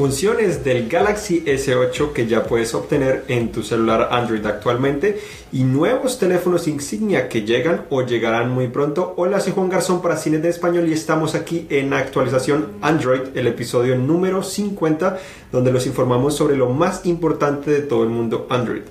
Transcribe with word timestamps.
funciones 0.00 0.64
del 0.64 0.88
Galaxy 0.88 1.44
S8 1.44 2.14
que 2.14 2.26
ya 2.26 2.44
puedes 2.44 2.72
obtener 2.72 3.26
en 3.28 3.52
tu 3.52 3.62
celular 3.62 4.08
Android 4.12 4.46
actualmente 4.46 5.20
y 5.52 5.64
nuevos 5.64 6.18
teléfonos 6.18 6.68
insignia 6.68 7.28
que 7.28 7.42
llegan 7.42 7.84
o 7.90 8.00
llegarán 8.00 8.48
muy 8.48 8.68
pronto. 8.68 9.12
Hola, 9.18 9.40
soy 9.40 9.52
Juan 9.52 9.68
Garzón 9.68 10.00
para 10.00 10.16
Cines 10.16 10.40
de 10.42 10.48
Español 10.48 10.88
y 10.88 10.94
estamos 10.94 11.34
aquí 11.34 11.66
en 11.68 11.92
actualización 11.92 12.68
Android, 12.80 13.36
el 13.36 13.46
episodio 13.46 13.94
número 13.94 14.42
50, 14.42 15.18
donde 15.52 15.70
los 15.70 15.86
informamos 15.86 16.34
sobre 16.34 16.56
lo 16.56 16.70
más 16.70 17.04
importante 17.04 17.70
de 17.70 17.80
todo 17.80 18.02
el 18.02 18.08
mundo 18.08 18.46
Android. 18.48 18.84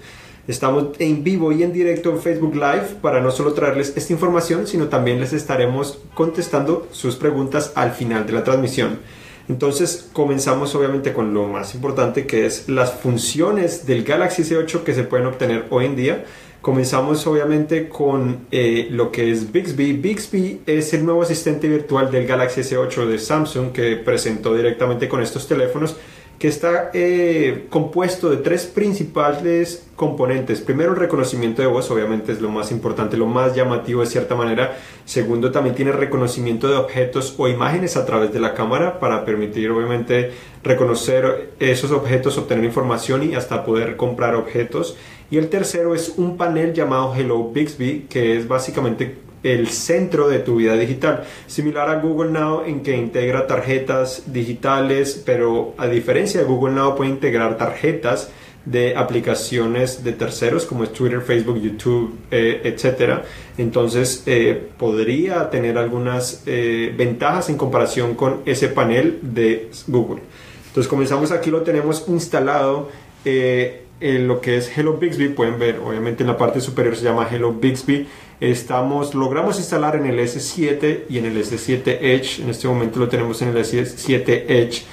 Estamos 0.47 0.89
en 0.99 1.23
vivo 1.23 1.51
y 1.51 1.63
en 1.63 1.73
directo 1.73 2.11
en 2.11 2.21
Facebook 2.21 2.53
Live 2.53 2.97
para 3.01 3.19
no 3.19 3.31
solo 3.31 3.53
traerles 3.53 3.97
esta 3.97 4.13
información, 4.13 4.67
sino 4.67 4.89
también 4.89 5.19
les 5.19 5.33
estaremos 5.33 5.97
contestando 6.13 6.87
sus 6.91 7.15
preguntas 7.15 7.71
al 7.73 7.93
final 7.93 8.27
de 8.27 8.33
la 8.33 8.43
transmisión. 8.43 8.99
Entonces 9.49 10.07
comenzamos 10.13 10.75
obviamente 10.75 11.11
con 11.11 11.33
lo 11.33 11.47
más 11.47 11.73
importante 11.73 12.27
que 12.27 12.45
es 12.45 12.69
las 12.69 12.93
funciones 12.93 13.87
del 13.87 14.03
Galaxy 14.03 14.43
S8 14.43 14.83
que 14.83 14.93
se 14.93 15.03
pueden 15.03 15.25
obtener 15.25 15.65
hoy 15.71 15.85
en 15.85 15.95
día. 15.95 16.25
Comenzamos 16.61 17.25
obviamente 17.25 17.89
con 17.89 18.45
eh, 18.51 18.87
lo 18.91 19.11
que 19.11 19.31
es 19.31 19.51
Bixby. 19.51 19.93
Bixby 19.93 20.61
es 20.67 20.93
el 20.93 21.03
nuevo 21.03 21.23
asistente 21.23 21.67
virtual 21.67 22.11
del 22.11 22.27
Galaxy 22.27 22.61
S8 22.61 23.07
de 23.07 23.17
Samsung 23.17 23.71
que 23.71 23.95
presentó 23.95 24.53
directamente 24.53 25.09
con 25.09 25.23
estos 25.23 25.47
teléfonos 25.47 25.95
que 26.39 26.47
está 26.47 26.89
eh, 26.93 27.67
compuesto 27.69 28.29
de 28.29 28.37
tres 28.37 28.65
principales 28.65 29.85
componentes. 29.97 30.61
Primero, 30.61 30.91
el 30.91 30.97
reconocimiento 30.97 31.61
de 31.61 31.67
voz, 31.67 31.91
obviamente 31.91 32.31
es 32.31 32.39
lo 32.39 32.49
más 32.49 32.71
importante, 32.71 33.17
lo 33.17 33.25
más 33.25 33.55
llamativo 33.55 33.99
de 33.99 34.07
cierta 34.07 34.35
manera. 34.35 34.77
Segundo, 35.03 35.51
también 35.51 35.75
tiene 35.75 35.91
reconocimiento 35.91 36.69
de 36.69 36.77
objetos 36.77 37.35
o 37.37 37.49
imágenes 37.49 37.97
a 37.97 38.05
través 38.05 38.31
de 38.31 38.39
la 38.39 38.53
cámara 38.53 39.01
para 39.01 39.25
permitir, 39.25 39.69
obviamente, 39.69 40.31
reconocer 40.63 41.51
esos 41.59 41.91
objetos, 41.91 42.37
obtener 42.37 42.63
información 42.63 43.29
y 43.29 43.35
hasta 43.35 43.65
poder 43.65 43.97
comprar 43.97 44.35
objetos. 44.35 44.95
Y 45.29 45.37
el 45.37 45.49
tercero 45.49 45.93
es 45.93 46.13
un 46.15 46.37
panel 46.37 46.73
llamado 46.73 47.13
Hello 47.13 47.51
Bixby, 47.51 48.07
que 48.09 48.37
es 48.37 48.47
básicamente 48.47 49.17
el 49.43 49.67
centro 49.69 50.27
de 50.27 50.39
tu 50.39 50.57
vida 50.57 50.75
digital. 50.75 51.23
Similar 51.47 51.89
a 51.89 51.99
Google 52.01 52.31
Now 52.31 52.63
en 52.65 52.81
que 52.81 52.95
integra 52.95 53.47
tarjetas 53.47 54.23
digitales, 54.27 55.21
pero 55.25 55.73
a 55.77 55.87
diferencia 55.87 56.41
de 56.41 56.45
Google 56.45 56.75
Now 56.75 56.95
puede 56.95 57.11
integrar 57.11 57.57
tarjetas 57.57 58.29
de 58.65 58.95
aplicaciones 58.95 60.03
de 60.03 60.13
terceros 60.13 60.65
como 60.65 60.83
es 60.83 60.93
Twitter, 60.93 61.21
Facebook, 61.21 61.59
YouTube, 61.59 62.15
eh, 62.29 62.61
etcétera. 62.63 63.23
Entonces 63.57 64.23
eh, 64.25 64.69
podría 64.77 65.49
tener 65.49 65.77
algunas 65.77 66.43
eh, 66.45 66.93
ventajas 66.95 67.49
en 67.49 67.57
comparación 67.57 68.15
con 68.15 68.41
ese 68.45 68.67
panel 68.67 69.19
de 69.21 69.71
Google. 69.87 70.21
Entonces 70.67 70.87
comenzamos 70.87 71.31
aquí, 71.31 71.49
lo 71.49 71.61
tenemos 71.61 72.05
instalado 72.07 72.89
en 73.25 74.27
lo 74.27 74.39
que 74.39 74.57
es 74.57 74.77
Hello 74.77 74.93
Bixby. 74.97 75.29
Pueden 75.29 75.57
ver, 75.59 75.79
obviamente 75.83 76.23
en 76.23 76.27
la 76.27 76.37
parte 76.37 76.61
superior 76.61 76.95
se 76.95 77.03
llama 77.03 77.27
Hello 77.29 77.53
Bixby 77.53 78.07
estamos, 78.39 79.13
logramos 79.15 79.57
instalar 79.57 79.95
en 79.95 80.05
el 80.05 80.19
S7 80.19 81.03
y 81.09 81.17
en 81.17 81.25
el 81.25 81.37
S7 81.37 81.97
Edge. 82.01 82.41
En 82.41 82.49
este 82.49 82.67
momento 82.67 82.99
lo 82.99 83.09
tenemos 83.09 83.41
en 83.41 83.49
el 83.49 83.57
S7 83.57 84.45
Edge. 84.47 84.85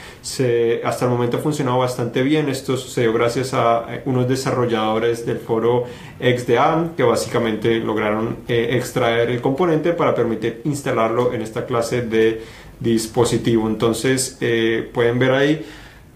Hasta 0.84 1.04
el 1.04 1.10
momento 1.10 1.36
ha 1.36 1.40
funcionado 1.40 1.78
bastante 1.78 2.22
bien. 2.22 2.48
Esto 2.48 2.76
sucedió 2.76 3.12
gracias 3.12 3.54
a 3.54 3.86
unos 4.06 4.28
desarrolladores 4.28 5.24
del 5.24 5.38
foro 5.38 5.84
XDA 6.18 6.92
que 6.96 7.04
básicamente 7.04 7.76
lograron 7.76 8.38
eh, 8.48 8.70
extraer 8.72 9.30
el 9.30 9.40
componente 9.40 9.92
para 9.92 10.14
permitir 10.14 10.62
instalarlo 10.64 11.32
en 11.32 11.42
esta 11.42 11.64
clase 11.64 12.02
de 12.02 12.42
dispositivo. 12.80 13.68
Entonces 13.68 14.36
eh, 14.40 14.90
pueden 14.92 15.18
ver 15.20 15.30
ahí 15.30 15.66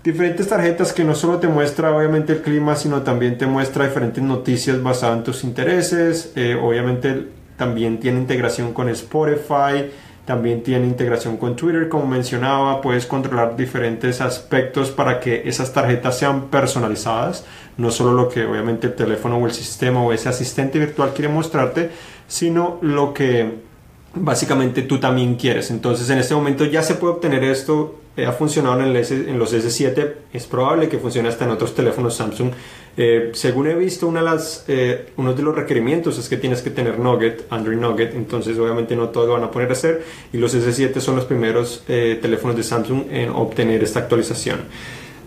diferentes 0.03 0.49
tarjetas 0.49 0.93
que 0.93 1.05
no 1.05 1.15
solo 1.15 1.39
te 1.39 1.49
muestra 1.49 1.95
obviamente 1.95 2.33
el 2.33 2.43
clima, 2.43 2.77
sino 2.77 3.03
también 3.03 3.37
te 3.37 3.47
muestra 3.47 3.87
diferentes 3.87 4.23
noticias 4.23 4.83
basadas 4.83 5.19
en 5.19 5.25
tus 5.25 5.45
intereses. 5.45 6.33
Eh, 6.37 6.59
obviamente 6.61 7.29
también 7.57 8.01
tiene 8.01 8.19
integración 8.19 8.73
con 8.73 8.89
Spotify, 8.89 9.91
también 10.25 10.63
tiene 10.63 10.87
integración 10.87 11.37
con 11.37 11.57
Twitter, 11.57 11.89
como 11.89 12.07
mencionaba, 12.07 12.81
puedes 12.81 13.05
controlar 13.05 13.57
diferentes 13.57 14.21
aspectos 14.21 14.91
para 14.91 15.21
que 15.21 15.43
esas 15.47 15.73
tarjetas 15.73 16.19
sean 16.19 16.49
personalizadas, 16.49 17.45
no 17.77 17.91
solo 17.91 18.13
lo 18.13 18.29
que 18.29 18.47
obviamente 18.47 18.87
el 18.87 18.95
teléfono 18.95 19.37
o 19.37 19.47
el 19.47 19.53
sistema 19.53 20.03
o 20.03 20.13
ese 20.13 20.29
asistente 20.29 20.79
virtual 20.79 21.13
quiere 21.15 21.29
mostrarte, 21.29 21.91
sino 22.27 22.79
lo 22.81 23.13
que 23.13 23.59
básicamente 24.15 24.83
tú 24.83 24.99
también 24.99 25.35
quieres. 25.35 25.71
Entonces 25.71 26.09
en 26.09 26.19
este 26.19 26.35
momento 26.35 26.65
ya 26.65 26.83
se 26.83 26.95
puede 26.95 27.15
obtener 27.15 27.45
esto 27.45 28.00
eh, 28.17 28.27
ha 28.27 28.33
funcionado 28.33 28.81
en, 28.81 29.39
los 29.39 29.55
S7, 29.55 30.13
es 30.33 30.47
probable 30.47 30.89
que 30.89 30.99
funcione 30.99 31.29
hasta 31.29 31.45
en 31.45 31.53
otros 31.53 31.75
teléfonos 31.75 32.17
Samsung. 32.17 32.51
Eh, 32.97 33.31
según 33.35 33.69
he 33.69 33.75
visto, 33.75 34.09
una 34.09 34.23
de 34.23 34.43
eh, 34.67 35.07
uno 35.17 35.33
de 35.33 35.43
los 35.43 35.55
requerimientos 35.55 36.19
es 36.19 36.29
que 36.29 36.37
tienes 36.37 36.61
que 36.61 36.71
tener 36.71 36.99
Nugget, 36.99 37.47
Android 37.51 37.79
Nugget, 37.79 38.15
entonces 38.15 38.59
obviamente 38.59 38.97
no 38.97 39.11
todos 39.11 39.29
lo 39.29 39.35
van 39.35 39.45
a 39.45 39.51
poner 39.51 39.69
a 39.71 39.73
hacer 39.73 40.03
y 40.33 40.39
los 40.39 40.55
S7 40.55 40.99
son 40.99 41.17
los 41.17 41.25
primeros 41.25 41.85
teléfonos 41.87 42.57
de 42.57 42.65
Samsung 42.65 43.05
en 43.11 43.31
obtener 43.31 43.83
esta 43.85 44.01
actualización. 44.01 44.61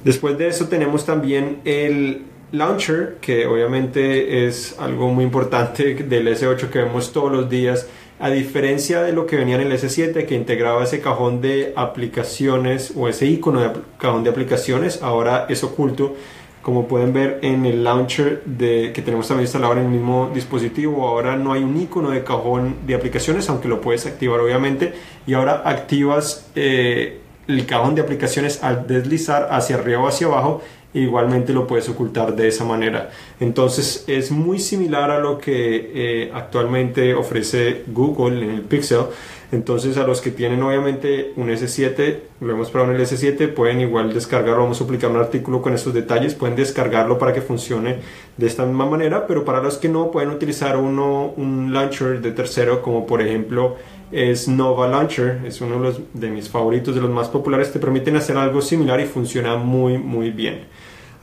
Después 0.04 0.38
de 0.38 0.50
eso 0.50 0.68
tenemos 0.68 1.06
también 1.06 1.62
el 1.64 2.24
launcher, 2.52 3.18
que 3.20 3.46
obviamente 3.48 4.46
es 4.46 4.76
algo 4.80 5.10
muy 5.10 5.24
importante 5.24 5.96
del 6.10 6.28
S8 6.28 6.70
que 6.70 6.80
vemos 6.80 7.12
todos 7.12 7.32
los 7.32 7.50
días 7.50 7.88
a 8.24 8.30
diferencia 8.30 9.04
de 9.04 9.12
lo 9.12 9.28
que 9.28 9.36
venía 9.36 9.56
en 9.56 9.64
el 9.64 9.74
S7 9.74 10.26
que 10.26 10.34
integraba 10.34 10.82
ese 10.82 11.02
cajón 11.02 11.42
de 11.42 11.74
aplicaciones 11.76 12.94
o 12.96 13.10
ese 13.10 13.26
icono 13.26 13.60
de 13.60 13.72
cajón 13.98 14.24
de 14.24 14.30
aplicaciones, 14.30 15.02
ahora 15.02 15.46
es 15.50 15.62
oculto. 15.66 16.16
Como 16.62 16.88
pueden 16.88 17.12
ver 17.12 17.40
en 17.42 17.66
el 17.66 17.84
launcher 17.84 18.42
de, 18.46 18.94
que 18.94 19.02
tenemos 19.02 19.28
también 19.28 19.44
instalado 19.44 19.74
en 19.74 19.80
el 19.80 19.88
mismo 19.90 20.32
dispositivo, 20.34 21.06
ahora 21.06 21.36
no 21.36 21.52
hay 21.52 21.64
un 21.64 21.76
icono 21.76 22.12
de 22.12 22.24
cajón 22.24 22.78
de 22.88 22.96
aplicaciones, 22.96 23.50
aunque 23.50 23.68
lo 23.68 23.82
puedes 23.82 24.06
activar 24.06 24.40
obviamente. 24.40 24.94
Y 25.28 25.34
ahora 25.34 25.62
activas 25.66 26.50
eh, 26.56 27.20
el 27.50 27.66
cajón 27.66 27.94
de 27.94 28.04
aplicaciones 28.04 28.64
al 28.64 28.88
deslizar 28.88 29.50
hacia 29.52 29.76
arriba 29.76 30.00
o 30.00 30.08
hacia 30.08 30.28
abajo 30.28 30.62
igualmente 30.94 31.54
lo 31.54 31.68
puedes 31.68 31.90
ocultar 31.90 32.36
de 32.36 32.48
esa 32.48 32.66
manera. 32.66 33.12
Entonces 33.40 34.04
es 34.08 34.32
muy 34.32 34.60
similar 34.60 35.12
a 35.12 35.20
lo 35.20 35.38
que 35.38 35.92
eh, 35.94 36.32
actualmente 36.34 37.14
ofrece 37.14 37.84
Google 37.88 38.44
en 38.44 38.50
el 38.52 38.62
Pixel. 38.62 39.06
Entonces 39.54 39.98
a 39.98 40.08
los 40.08 40.20
que 40.20 40.32
tienen 40.32 40.64
obviamente 40.64 41.32
un 41.36 41.50
S7, 41.50 42.18
lo 42.42 42.54
hemos 42.54 42.72
probado 42.72 42.92
en 42.92 43.00
el 43.00 43.06
S7, 43.06 43.54
pueden 43.54 43.82
igual 43.82 44.12
descargarlo, 44.12 44.64
vamos 44.64 44.82
a 44.82 44.86
publicar 44.86 45.12
un 45.12 45.18
artículo 45.18 45.62
con 45.62 45.76
estos 45.76 45.94
detalles, 45.94 46.34
pueden 46.34 46.56
descargarlo 46.56 47.20
para 47.20 47.34
que 47.34 47.42
funcione 47.42 47.98
de 48.36 48.48
esta 48.48 48.66
misma 48.66 48.88
manera, 48.88 49.28
pero 49.28 49.46
para 49.46 49.62
los 49.62 49.78
que 49.78 49.90
no 49.90 50.10
pueden 50.10 50.32
utilizar 50.32 50.76
uno, 50.76 51.36
un 51.38 51.72
launcher 51.72 52.20
de 52.20 52.32
tercero 52.32 52.82
como 52.82 53.06
por 53.06 53.22
ejemplo 53.22 53.76
es 54.12 54.48
Nova 54.48 54.88
Launcher, 54.88 55.42
es 55.46 55.62
uno 55.62 55.76
de, 55.76 55.82
los, 55.82 56.02
de 56.14 56.30
mis 56.30 56.50
favoritos, 56.50 56.96
de 56.96 57.02
los 57.02 57.12
más 57.12 57.28
populares, 57.28 57.72
te 57.72 57.78
permiten 57.78 58.16
hacer 58.16 58.38
algo 58.38 58.60
similar 58.60 59.00
y 59.02 59.06
funciona 59.06 59.56
muy 59.56 60.00
muy 60.00 60.32
bien. 60.32 60.62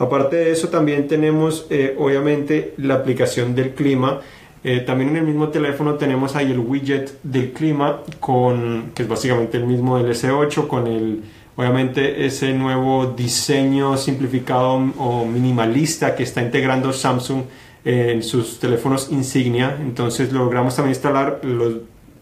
Aparte 0.01 0.37
de 0.37 0.51
eso 0.51 0.69
también 0.69 1.09
tenemos 1.09 1.67
eh, 1.69 1.95
obviamente 1.99 2.73
la 2.79 2.95
aplicación 2.95 3.55
del 3.55 3.75
clima. 3.75 4.21
Eh, 4.65 4.81
también 4.81 5.11
en 5.11 5.19
el 5.19 5.25
mismo 5.25 5.49
teléfono 5.49 5.97
tenemos 5.97 6.37
ahí 6.37 6.51
el 6.51 6.59
widget 6.59 7.21
del 7.23 7.53
clima 7.53 8.01
con 8.19 8.93
que 8.95 9.03
es 9.03 9.09
básicamente 9.09 9.59
el 9.59 9.67
mismo 9.67 9.99
del 9.99 10.13
S8 10.13 10.67
con 10.67 10.87
el 10.87 11.23
obviamente 11.55 12.25
ese 12.25 12.55
nuevo 12.55 13.13
diseño 13.15 13.99
simplificado 13.99 14.73
o 14.97 15.27
minimalista 15.27 16.17
que 16.17 16.23
está 16.23 16.41
integrando 16.41 16.95
Samsung 16.95 17.43
en 17.85 18.23
sus 18.23 18.59
teléfonos 18.59 19.11
insignia. 19.11 19.77
Entonces 19.83 20.33
logramos 20.33 20.77
también 20.77 20.93
instalar 20.93 21.41
los 21.43 21.75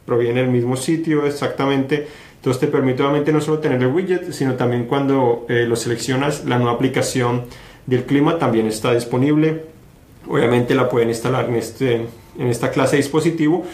proviene 0.05 0.41
del 0.41 0.51
mismo 0.51 0.75
sitio 0.75 1.27
exactamente. 1.27 2.09
Entonces 2.39 2.61
te 2.61 2.67
permite 2.67 3.05
obviamente 3.05 3.33
no 3.33 3.41
solo 3.41 3.61
tener 3.61 3.81
el 3.81 3.89
widget, 3.89 4.33
sino 4.33 4.55
también 4.55 4.87
cuando 4.87 5.47
eh, 5.49 5.65
lo 5.69 5.77
seleccionas, 5.77 6.45
la 6.45 6.57
nueva 6.59 6.73
aplicación 6.73 7.45
del 7.89 8.05
clima 8.05 8.39
también 8.39 8.67
está 8.67 8.93
disponible. 8.93 9.65
Obviamente 10.29 10.75
la 10.75 10.91
pueden 10.91 11.09
instalar 11.09 11.49
en, 11.49 11.57
este, 11.57 12.07
en 12.39 12.47
esta 12.47 12.71
clase 12.71 12.97
de 12.97 13.03
dispositivo. 13.03 13.65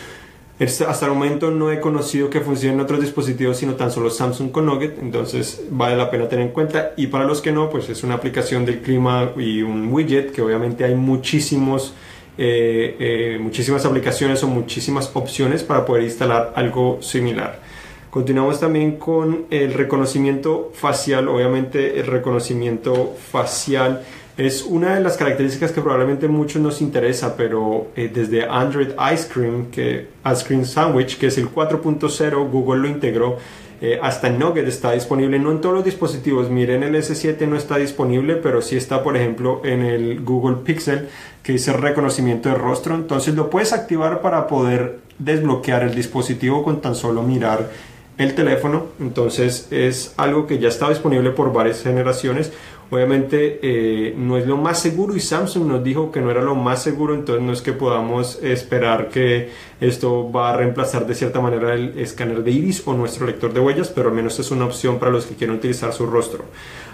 Hasta 0.60 1.06
el 1.06 1.12
momento 1.12 1.50
no 1.50 1.72
he 1.72 1.80
conocido 1.80 2.30
que 2.30 2.40
funcione 2.40 2.74
en 2.74 2.80
otros 2.80 3.00
dispositivos, 3.00 3.56
sino 3.56 3.74
tan 3.74 3.90
solo 3.90 4.08
Samsung 4.08 4.52
con 4.52 4.66
Nugget, 4.66 5.00
entonces 5.02 5.64
vale 5.68 5.96
la 5.96 6.12
pena 6.12 6.28
tener 6.28 6.46
en 6.46 6.52
cuenta. 6.52 6.92
Y 6.96 7.08
para 7.08 7.24
los 7.24 7.42
que 7.42 7.50
no, 7.50 7.68
pues 7.68 7.88
es 7.88 8.04
una 8.04 8.14
aplicación 8.14 8.64
del 8.64 8.80
clima 8.80 9.32
y 9.36 9.62
un 9.62 9.92
widget 9.92 10.30
que 10.30 10.42
obviamente 10.42 10.84
hay 10.84 10.94
muchísimos, 10.94 11.92
eh, 12.38 12.94
eh, 13.00 13.38
muchísimas 13.40 13.84
aplicaciones 13.84 14.44
o 14.44 14.46
muchísimas 14.46 15.10
opciones 15.14 15.64
para 15.64 15.84
poder 15.84 16.04
instalar 16.04 16.52
algo 16.54 16.98
similar. 17.02 17.63
Continuamos 18.14 18.60
también 18.60 18.92
con 18.92 19.46
el 19.50 19.74
reconocimiento 19.74 20.70
facial. 20.72 21.26
Obviamente 21.26 21.98
el 21.98 22.06
reconocimiento 22.06 23.12
facial 23.32 24.04
Es 24.36 24.62
una 24.62 24.94
de 24.94 25.00
las 25.00 25.16
características 25.16 25.72
que 25.72 25.80
probablemente 25.80 26.28
muchos 26.28 26.62
nos 26.62 26.80
interesa, 26.80 27.36
pero 27.36 27.88
eh, 27.96 28.08
desde 28.14 28.44
Android 28.44 28.90
Ice 29.12 29.28
Cream, 29.32 29.66
que, 29.72 30.06
Ice 30.32 30.44
Cream 30.46 30.64
Sandwich, 30.64 31.18
que 31.18 31.26
es 31.26 31.38
el 31.38 31.52
4.0, 31.52 32.50
Google 32.50 32.82
lo 32.82 32.88
integró. 32.88 33.38
Eh, 33.80 33.98
hasta 34.00 34.30
Nugget 34.30 34.68
está 34.68 34.92
disponible, 34.92 35.40
no 35.40 35.50
en 35.50 35.60
todos 35.60 35.74
los 35.74 35.84
dispositivos. 35.84 36.50
Miren, 36.50 36.84
el 36.84 36.94
S7 36.94 37.48
no 37.48 37.56
está 37.56 37.78
disponible, 37.78 38.36
pero 38.36 38.62
sí 38.62 38.76
está, 38.76 39.02
por 39.02 39.16
ejemplo, 39.16 39.60
en 39.64 39.82
el 39.82 40.20
Google 40.20 40.58
Pixel, 40.64 41.08
que 41.42 41.52
dice 41.52 41.72
reconocimiento 41.72 42.48
de 42.48 42.54
rostro. 42.54 42.94
Entonces 42.94 43.34
lo 43.34 43.50
puedes 43.50 43.72
activar 43.72 44.20
para 44.20 44.46
poder 44.46 45.00
desbloquear 45.18 45.82
el 45.82 45.96
dispositivo 45.96 46.62
con 46.62 46.80
tan 46.80 46.94
solo 46.94 47.22
mirar 47.22 47.68
el 48.18 48.34
teléfono. 48.34 48.86
Entonces 49.00 49.68
es 49.70 50.14
algo 50.16 50.46
que 50.46 50.58
ya 50.58 50.68
está 50.68 50.88
disponible 50.88 51.30
por 51.30 51.52
varias 51.52 51.82
generaciones. 51.82 52.52
Obviamente 52.90 53.58
eh, 53.62 54.14
no 54.16 54.36
es 54.36 54.46
lo 54.46 54.56
más 54.56 54.78
seguro 54.78 55.16
y 55.16 55.20
Samsung 55.20 55.66
nos 55.66 55.82
dijo 55.82 56.12
que 56.12 56.20
no 56.20 56.30
era 56.30 56.42
lo 56.42 56.54
más 56.54 56.82
seguro, 56.82 57.14
entonces 57.14 57.42
no 57.42 57.52
es 57.52 57.62
que 57.62 57.72
podamos 57.72 58.38
esperar 58.42 59.08
que 59.08 59.50
esto 59.80 60.30
va 60.30 60.50
a 60.50 60.56
reemplazar 60.56 61.06
de 61.06 61.14
cierta 61.14 61.40
manera 61.40 61.74
el 61.74 61.98
escáner 61.98 62.44
de 62.44 62.50
iris 62.50 62.82
o 62.86 62.92
nuestro 62.92 63.26
lector 63.26 63.52
de 63.52 63.60
huellas, 63.60 63.88
pero 63.88 64.10
al 64.10 64.14
menos 64.14 64.38
es 64.38 64.50
una 64.50 64.66
opción 64.66 64.98
para 64.98 65.10
los 65.10 65.24
que 65.24 65.34
quieren 65.34 65.56
utilizar 65.56 65.92
su 65.92 66.06
rostro. 66.06 66.44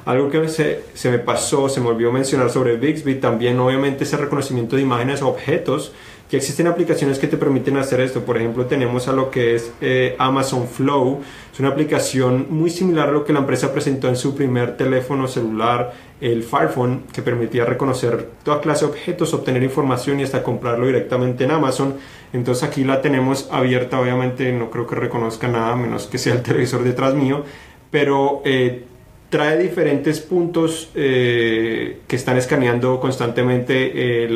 Algo 0.07 0.31
que 0.31 0.49
se, 0.49 0.85
se 0.95 1.11
me 1.11 1.19
pasó, 1.19 1.69
se 1.69 1.81
me 1.81 1.89
olvidó 1.89 2.13
mencionar 2.13 2.51
sobre 2.51 2.77
Bixby, 2.77 3.17
también 3.17 3.59
obviamente 3.59 4.05
ese 4.05 4.17
reconocimiento 4.17 4.77
de 4.77 4.83
imágenes, 4.83 5.21
objetos, 5.23 5.93
que 6.31 6.37
existen 6.37 6.69
aplicaciones 6.69 7.19
que 7.19 7.27
te 7.27 7.37
permiten 7.37 7.77
hacer 7.77 8.01
esto. 8.01 8.25
Por 8.25 8.37
ejemplo, 8.37 8.67
tenemos 8.67 9.09
a 9.09 9.13
lo 9.13 9.33
que 9.33 9.57
es 9.57 9.73
eh, 9.81 10.15
Amazon 10.17 10.69
Flow. 10.69 11.21
Es 11.53 11.59
una 11.59 11.71
aplicación 11.71 12.47
muy 12.51 12.71
similar 12.71 13.09
a 13.09 13.13
lo 13.13 13.25
que 13.25 13.33
la 13.33 13.41
empresa 13.41 13.73
presentó 13.73 14.09
en 14.09 14.15
su 14.15 14.37
primer 14.37 14.77
teléfono 14.77 15.27
celular, 15.27 15.93
el 16.21 16.45
Firephone, 16.45 17.03
que 17.13 17.21
permitía 17.21 17.65
reconocer 17.65 18.29
toda 18.45 18.61
clase 18.61 18.85
de 18.85 18.93
objetos, 18.93 19.35
obtener 19.35 19.65
información 19.65 20.21
y 20.21 20.23
hasta 20.23 20.45
comprarlo 20.45 20.87
directamente 20.87 21.43
en 21.43 21.51
Amazon. 21.51 21.95
Entonces 22.33 22.63
aquí 22.63 22.85
la 22.85 23.03
tenemos 23.03 23.49
abierta. 23.51 24.01
Obviamente 24.01 24.53
no 24.53 24.71
creo 24.71 24.87
que 24.87 24.95
reconozca 24.95 25.49
nada, 25.49 25.75
menos 25.75 26.07
que 26.07 26.19
sea 26.19 26.35
el 26.35 26.43
televisor 26.45 26.85
detrás 26.85 27.13
mío. 27.13 27.43
Pero 27.91 28.41
eh, 28.45 28.85
trae 29.31 29.59
diferentes 29.59 30.21
puntos 30.21 30.91
eh, 30.95 32.03
que 32.07 32.15
están 32.15 32.37
escaneando 32.37 33.01
constantemente 33.01 34.29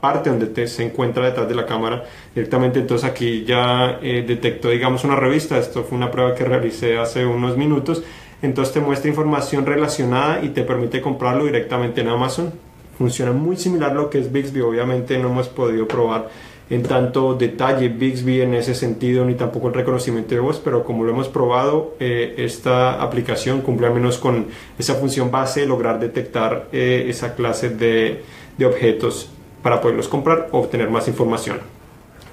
parte 0.00 0.30
donde 0.30 0.46
te, 0.46 0.66
se 0.66 0.84
encuentra 0.84 1.24
detrás 1.24 1.48
de 1.48 1.54
la 1.54 1.66
cámara 1.66 2.04
directamente. 2.34 2.78
Entonces 2.78 3.08
aquí 3.08 3.44
ya 3.44 3.98
eh, 4.02 4.24
detectó, 4.26 4.70
digamos, 4.70 5.04
una 5.04 5.16
revista. 5.16 5.58
Esto 5.58 5.84
fue 5.84 5.96
una 5.96 6.10
prueba 6.10 6.34
que 6.34 6.44
realicé 6.44 6.98
hace 6.98 7.24
unos 7.26 7.56
minutos. 7.56 8.02
Entonces 8.42 8.74
te 8.74 8.80
muestra 8.80 9.08
información 9.08 9.66
relacionada 9.66 10.42
y 10.42 10.50
te 10.50 10.62
permite 10.62 11.00
comprarlo 11.00 11.44
directamente 11.44 12.00
en 12.00 12.08
Amazon. 12.08 12.52
Funciona 12.96 13.32
muy 13.32 13.56
similar 13.56 13.92
a 13.92 13.94
lo 13.94 14.10
que 14.10 14.18
es 14.18 14.30
Bixby. 14.32 14.60
Obviamente 14.60 15.18
no 15.18 15.28
hemos 15.28 15.48
podido 15.48 15.86
probar 15.88 16.28
en 16.70 16.82
tanto 16.84 17.34
detalle 17.34 17.88
Bixby 17.88 18.40
en 18.40 18.54
ese 18.54 18.74
sentido, 18.74 19.24
ni 19.24 19.34
tampoco 19.34 19.68
el 19.68 19.74
reconocimiento 19.74 20.34
de 20.34 20.40
voz, 20.40 20.60
pero 20.64 20.84
como 20.84 21.04
lo 21.04 21.10
hemos 21.10 21.28
probado, 21.28 21.94
eh, 22.00 22.34
esta 22.38 23.02
aplicación 23.02 23.60
cumple 23.60 23.88
al 23.88 23.94
menos 23.94 24.18
con 24.18 24.46
esa 24.78 24.94
función 24.94 25.30
base, 25.30 25.66
lograr 25.66 25.98
detectar 25.98 26.68
eh, 26.72 27.06
esa 27.08 27.34
clase 27.34 27.70
de, 27.70 28.22
de 28.56 28.66
objetos 28.66 29.30
para 29.62 29.80
poderlos 29.80 30.08
comprar 30.08 30.48
o 30.52 30.60
obtener 30.60 30.88
más 30.90 31.08
información. 31.08 31.58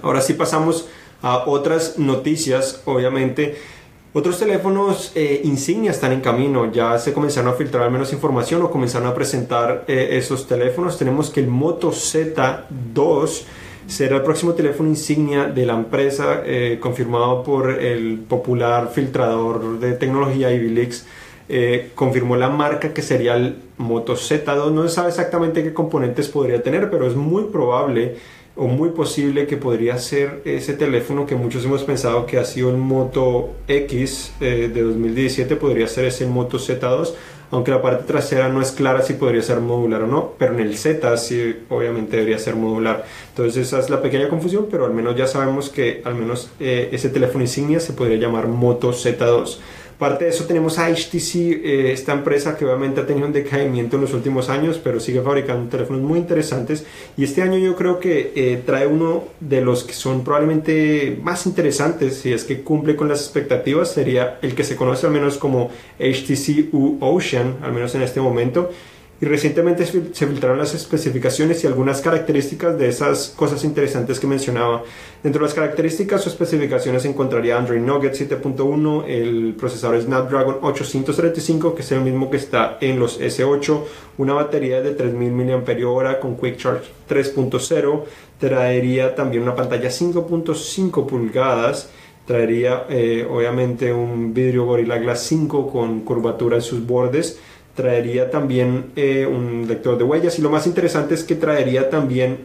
Ahora 0.01 0.21
sí 0.21 0.33
pasamos 0.33 0.87
a 1.21 1.47
otras 1.47 1.97
noticias, 1.97 2.81
obviamente. 2.85 3.57
Otros 4.13 4.39
teléfonos 4.39 5.11
eh, 5.15 5.41
insignia 5.43 5.91
están 5.91 6.11
en 6.11 6.21
camino, 6.21 6.71
ya 6.71 6.97
se 6.97 7.13
comenzaron 7.13 7.51
a 7.51 7.53
filtrar 7.53 7.83
al 7.83 7.91
menos 7.91 8.13
información 8.13 8.61
o 8.63 8.71
comenzaron 8.71 9.07
a 9.07 9.13
presentar 9.13 9.85
eh, 9.87 10.09
esos 10.11 10.47
teléfonos. 10.47 10.97
Tenemos 10.97 11.29
que 11.29 11.39
el 11.39 11.47
Moto 11.47 11.91
Z2 11.91 13.41
será 13.87 14.17
el 14.17 14.23
próximo 14.23 14.53
teléfono 14.53 14.89
insignia 14.89 15.45
de 15.45 15.65
la 15.65 15.73
empresa, 15.73 16.41
eh, 16.45 16.77
confirmado 16.79 17.43
por 17.43 17.71
el 17.71 18.19
popular 18.19 18.91
filtrador 18.93 19.79
de 19.79 19.93
tecnología 19.93 20.51
Ivilix 20.51 21.05
eh, 21.49 21.91
confirmó 21.95 22.35
la 22.35 22.49
marca 22.49 22.93
que 22.93 23.01
sería 23.01 23.35
el 23.35 23.55
Moto 23.77 24.15
Z2. 24.15 24.71
No 24.71 24.83
se 24.83 24.95
sabe 24.95 25.09
exactamente 25.09 25.63
qué 25.63 25.73
componentes 25.73 26.27
podría 26.27 26.61
tener, 26.61 26.89
pero 26.89 27.07
es 27.07 27.15
muy 27.15 27.45
probable 27.45 28.17
o 28.57 28.67
muy 28.67 28.89
posible 28.89 29.47
que 29.47 29.57
podría 29.57 29.97
ser 29.99 30.41
ese 30.45 30.73
teléfono 30.73 31.25
que 31.25 31.35
muchos 31.35 31.63
hemos 31.65 31.83
pensado 31.83 32.25
que 32.25 32.37
ha 32.37 32.45
sido 32.45 32.69
el 32.69 32.77
Moto 32.77 33.51
X 33.67 34.33
eh, 34.41 34.69
de 34.73 34.81
2017, 34.81 35.55
podría 35.55 35.87
ser 35.87 36.05
ese 36.05 36.25
Moto 36.25 36.57
Z2, 36.57 37.13
aunque 37.51 37.71
la 37.71 37.81
parte 37.81 38.03
trasera 38.05 38.49
no 38.49 38.61
es 38.61 38.71
clara 38.71 39.01
si 39.01 39.13
podría 39.13 39.41
ser 39.41 39.59
modular 39.59 40.03
o 40.03 40.07
no, 40.07 40.33
pero 40.37 40.53
en 40.53 40.59
el 40.59 40.77
Z 40.77 41.15
sí 41.17 41.55
obviamente 41.69 42.17
debería 42.17 42.39
ser 42.39 42.55
modular. 42.55 43.05
Entonces 43.29 43.67
esa 43.67 43.79
es 43.79 43.89
la 43.89 44.01
pequeña 44.01 44.27
confusión, 44.27 44.67
pero 44.69 44.85
al 44.85 44.93
menos 44.93 45.15
ya 45.15 45.27
sabemos 45.27 45.69
que 45.69 46.01
al 46.03 46.15
menos 46.15 46.49
eh, 46.59 46.89
ese 46.91 47.09
teléfono 47.09 47.43
insignia 47.43 47.79
se 47.79 47.93
podría 47.93 48.17
llamar 48.17 48.47
Moto 48.47 48.91
Z2. 48.91 49.57
Parte 49.97 50.25
de 50.25 50.29
eso 50.29 50.45
tenemos 50.45 50.77
a 50.77 50.89
HTC, 50.89 51.35
eh, 51.35 51.91
esta 51.91 52.13
empresa 52.13 52.55
que 52.55 52.65
obviamente 52.65 53.01
ha 53.01 53.07
tenido 53.07 53.25
un 53.25 53.33
decaimiento 53.33 53.95
en 53.95 54.03
los 54.03 54.13
últimos 54.13 54.47
años, 54.47 54.79
pero 54.83 54.99
sigue 54.99 55.21
fabricando 55.21 55.67
teléfonos 55.69 56.03
muy 56.03 56.19
interesantes. 56.19 56.85
Y 57.17 57.23
este 57.23 57.41
año 57.41 57.57
yo 57.57 57.75
creo 57.75 57.99
que 57.99 58.31
eh, 58.35 58.61
trae 58.63 58.85
uno 58.85 59.23
de 59.39 59.61
los 59.61 59.83
que 59.83 59.93
son 59.93 60.23
probablemente 60.23 61.17
más 61.23 61.47
interesantes, 61.47 62.17
si 62.19 62.31
es 62.31 62.43
que 62.43 62.61
cumple 62.61 62.95
con 62.95 63.09
las 63.09 63.21
expectativas, 63.21 63.91
sería 63.91 64.37
el 64.43 64.53
que 64.53 64.63
se 64.63 64.75
conoce 64.75 65.07
al 65.07 65.13
menos 65.13 65.37
como 65.37 65.71
HTC 65.99 66.71
U 66.73 66.97
Ocean, 67.01 67.55
al 67.63 67.73
menos 67.73 67.95
en 67.95 68.03
este 68.03 68.21
momento 68.21 68.69
y 69.19 69.25
recientemente 69.25 69.85
se 69.85 70.27
filtraron 70.27 70.59
las 70.59 70.75
especificaciones 70.75 71.63
y 71.63 71.67
algunas 71.67 72.01
características 72.01 72.77
de 72.77 72.87
esas 72.87 73.33
cosas 73.35 73.63
interesantes 73.63 74.19
que 74.19 74.27
mencionaba. 74.27 74.83
Dentro 75.23 75.39
de 75.41 75.47
las 75.47 75.55
características 75.55 76.25
o 76.25 76.29
especificaciones 76.29 77.03
encontraría 77.05 77.57
Android 77.57 77.79
Nougat 77.79 78.13
7.1, 78.13 79.05
el 79.07 79.55
procesador 79.57 79.99
Snapdragon 79.99 80.59
835, 80.61 81.73
que 81.73 81.81
es 81.81 81.91
el 81.91 82.01
mismo 82.01 82.29
que 82.29 82.37
está 82.37 82.77
en 82.79 82.99
los 82.99 83.19
S8, 83.19 83.81
una 84.19 84.33
batería 84.33 84.81
de 84.81 84.93
3000 84.93 85.31
mAh 85.31 86.19
con 86.19 86.37
Quick 86.37 86.57
Charge 86.57 86.85
3.0, 87.09 88.03
traería 88.39 89.15
también 89.15 89.41
una 89.41 89.55
pantalla 89.55 89.89
5.5 89.89 91.07
pulgadas, 91.07 91.89
traería 92.27 92.85
eh, 92.89 93.25
obviamente 93.27 93.91
un 93.91 94.33
vidrio 94.33 94.65
Gorilla 94.65 94.97
Glass 94.97 95.23
5 95.23 95.71
con 95.71 96.01
curvatura 96.01 96.57
en 96.57 96.61
sus 96.61 96.85
bordes, 96.85 97.39
traería 97.77 98.31
también 98.31 98.91
eh, 98.95 99.27
un 99.27 99.67
lector 99.67 99.99
de 99.99 100.03
huellas 100.03 100.39
y 100.39 100.41
lo 100.41 100.49
más 100.49 100.65
interesante 100.65 101.13
es 101.13 101.23
que 101.23 101.35
traería 101.35 101.91
también 101.91 102.39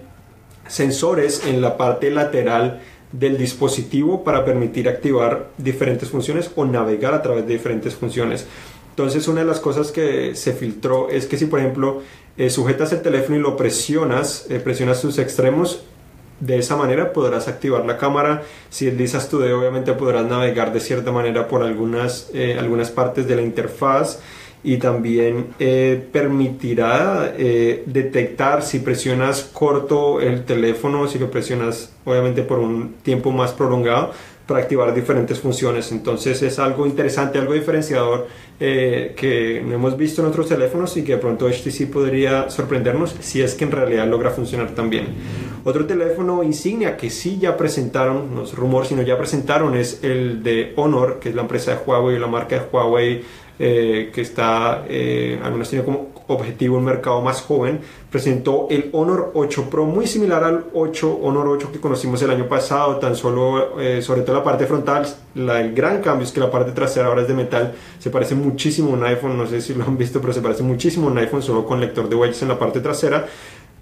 sensores 0.69 1.47
en 1.47 1.63
la 1.63 1.79
parte 1.79 2.11
lateral 2.11 2.83
del 3.13 3.39
dispositivo 3.39 4.25
para 4.25 4.45
permitir 4.45 4.91
activar 4.91 5.49
diferentes 5.57 6.11
funciones 6.11 6.51
o 6.55 6.67
navegar 6.67 7.15
a 7.15 7.23
través 7.23 7.47
de 7.47 7.55
diferentes 7.55 7.95
funciones. 7.95 8.47
Entonces 8.91 9.27
una 9.27 9.41
de 9.41 9.47
las 9.47 9.59
cosas 9.59 9.91
que 9.91 10.35
se 10.35 10.53
filtró 10.53 11.09
es 11.09 11.25
que 11.25 11.39
si 11.39 11.47
por 11.47 11.61
ejemplo 11.61 12.03
eh, 12.37 12.51
sujetas 12.51 12.93
el 12.93 13.01
teléfono 13.01 13.39
y 13.39 13.41
lo 13.41 13.57
presionas, 13.57 14.47
eh, 14.51 14.61
presionas 14.61 15.01
sus 15.01 15.19
extremos, 15.19 15.83
de 16.41 16.59
esa 16.59 16.77
manera 16.77 17.15
podrás 17.15 17.49
activar 17.49 17.87
la 17.87 17.97
cámara. 17.97 18.43
Si 18.69 18.85
deslizas 18.85 19.31
tu 19.31 19.39
dedo 19.39 19.61
obviamente 19.61 19.95
podrás 19.95 20.27
navegar 20.27 20.75
de 20.75 20.81
cierta 20.81 21.11
manera 21.11 21.49
por 21.49 21.63
algunas, 21.63 22.31
algunas 22.59 22.91
partes 22.91 23.27
de 23.27 23.37
la 23.37 23.43
interfaz 23.43 24.19
y 24.65 24.77
también 24.77 25.49
eh, 25.59 26.03
permitirá 26.13 27.35
eh, 27.37 27.83
detectar 27.87 28.63
si 28.63 28.79
presionas 28.79 29.51
corto 29.53 30.21
el 30.21 30.45
teléfono, 30.45 31.09
si 31.09 31.19
lo 31.19 31.31
presionas 31.31 31.93
obviamente 32.05 32.43
por 32.43 32.59
un 32.59 32.95
tiempo 33.03 33.33
más 33.33 33.53
prolongado 33.53 34.13
para 34.47 34.61
activar 34.61 34.95
diferentes 34.95 35.41
funciones. 35.41 35.91
Entonces 35.93 36.43
es 36.43 36.59
algo 36.59 36.87
interesante, 36.87 37.39
algo 37.39 37.55
diferenciador 37.55 38.27
eh, 38.61 39.15
que 39.17 39.63
no 39.65 39.75
hemos 39.75 39.97
visto 39.97 40.23
en 40.23 40.29
otros 40.29 40.49
teléfonos 40.49 40.97
y 40.97 41.05
que 41.05 41.13
de 41.13 41.19
pronto 41.19 41.49
HTC 41.49 41.91
podría 41.91 42.51
sorprendernos 42.51 43.17
si 43.21 43.41
es 43.41 43.55
que 43.55 43.65
en 43.65 43.73
realidad 43.73 44.07
logra 44.07 44.31
funcionar 44.31 44.75
también. 44.75 45.07
Otro 45.65 45.87
teléfono 45.87 46.43
insignia 46.43 46.97
que 46.97 47.09
sí 47.09 47.39
ya 47.41 47.57
presentaron, 47.57 48.35
no 48.35 48.43
es 48.43 48.55
rumor, 48.55 48.85
sino 48.85 49.03
ya 49.03 49.17
presentaron 49.17 49.77
es 49.77 50.03
el 50.03 50.43
de 50.43 50.73
Honor, 50.77 51.19
que 51.21 51.29
es 51.29 51.35
la 51.35 51.43
empresa 51.43 51.73
de 51.73 51.79
Huawei, 51.87 52.19
la 52.19 52.27
marca 52.27 52.57
de 52.57 52.67
Huawei 52.71 53.23
eh, 53.59 54.11
que 54.15 54.21
está, 54.21 54.85
eh, 54.89 55.41
al 55.43 55.53
menos 55.53 55.69
tiene 55.69 55.85
como 55.85 56.13
objetivo 56.27 56.79
un 56.79 56.85
mercado 56.85 57.21
más 57.21 57.43
joven, 57.43 57.81
presentó 58.11 58.67
el 58.71 58.91
Honor 58.93 59.33
8 59.35 59.69
Pro, 59.71 59.85
muy 59.85 60.07
similar 60.07 60.45
al 60.45 60.65
8 60.75 61.19
Honor 61.23 61.49
8 61.49 61.71
que 61.73 61.81
conocimos 61.81 62.23
el 62.23 62.31
año 62.31 62.49
pasado, 62.49 62.97
tan 62.97 63.17
solo, 63.17 63.81
eh, 63.81 64.03
sobre 64.03 64.23
todo 64.23 64.37
la 64.37 64.45
parte 64.45 64.67
frontal, 64.67 65.07
la, 65.35 65.61
el 65.61 65.75
gran 65.75 66.01
cambio 66.01 66.27
es 66.27 66.33
que 66.33 66.41
la 66.41 66.51
parte 66.51 66.73
trasera 66.73 67.09
ahora 67.09 67.23
es 67.23 67.29
de 67.29 67.35
metal, 67.35 67.75
se 67.99 68.11
parece 68.11 68.35
muchísimo 68.35 68.91
a 68.91 68.95
un 68.95 69.05
iPhone, 69.05 69.37
no 69.37 69.47
sé 69.47 69.61
si 69.61 69.75
lo 69.75 69.85
han 69.85 69.97
visto, 69.97 70.21
pero 70.21 70.33
se 70.33 70.41
parece 70.41 70.63
muchísimo 70.63 71.09
a 71.09 71.13
un 71.13 71.19
iPhone 71.19 71.43
solo 71.43 71.67
con 71.67 71.81
lector 71.81 72.09
de 72.09 72.17
huellas 72.17 72.43
en 72.43 72.49
la 72.49 72.59
parte 72.59 72.81
trasera 72.81 73.27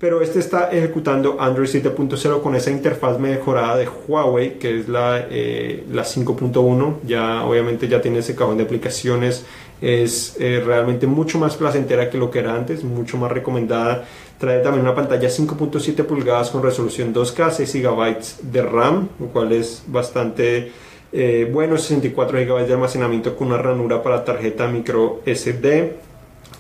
pero 0.01 0.23
este 0.23 0.41
está 0.41 0.71
ejecutando 0.73 1.37
Android 1.39 1.69
7.0 1.69 2.43
con 2.43 2.57
esa 2.57 2.73
interfaz 2.73 3.21
mejorada 3.21 3.77
de 3.77 3.89
Huawei, 4.09 4.59
que 4.59 4.81
es 4.81 4.89
la, 4.89 5.19
la 5.19 6.03
5.1. 6.03 6.97
Ya 7.07 7.45
obviamente 7.45 7.87
ya 7.87 8.01
tiene 8.01 8.21
ese 8.21 8.35
cajón 8.35 8.57
de 8.57 8.65
aplicaciones 8.65 9.45
es 9.81 10.37
eh, 10.39 10.63
realmente 10.65 11.07
mucho 11.07 11.39
más 11.39 11.57
placentera 11.57 12.11
que 12.11 12.19
lo 12.19 12.31
que 12.31 12.41
era 12.41 12.55
antes, 12.55 12.85
mucho 12.85 13.17
más 13.17 13.33
recomendada. 13.33 14.05
Trae 14.39 14.61
también 14.61 14.85
una 14.85 14.95
pantalla 14.95 15.29
5.7 15.29 16.05
pulgadas 16.05 16.51
con 16.51 16.63
resolución 16.63 17.15
2K, 17.15 17.51
6 17.51 17.75
GB 17.83 18.53
de 18.53 18.63
RAM, 18.63 19.09
lo 19.19 19.27
cual 19.27 19.53
es 19.53 19.83
bastante 19.87 20.73
eh, 21.13 21.49
bueno, 21.51 21.77
64 21.77 22.39
GB 22.39 22.67
de 22.67 22.75
almacenamiento 22.75 23.37
con 23.37 23.49
una 23.49 23.59
ranura 23.59 24.03
para 24.03 24.25
tarjeta 24.25 24.67
micro 24.69 25.23
SD. 25.27 25.95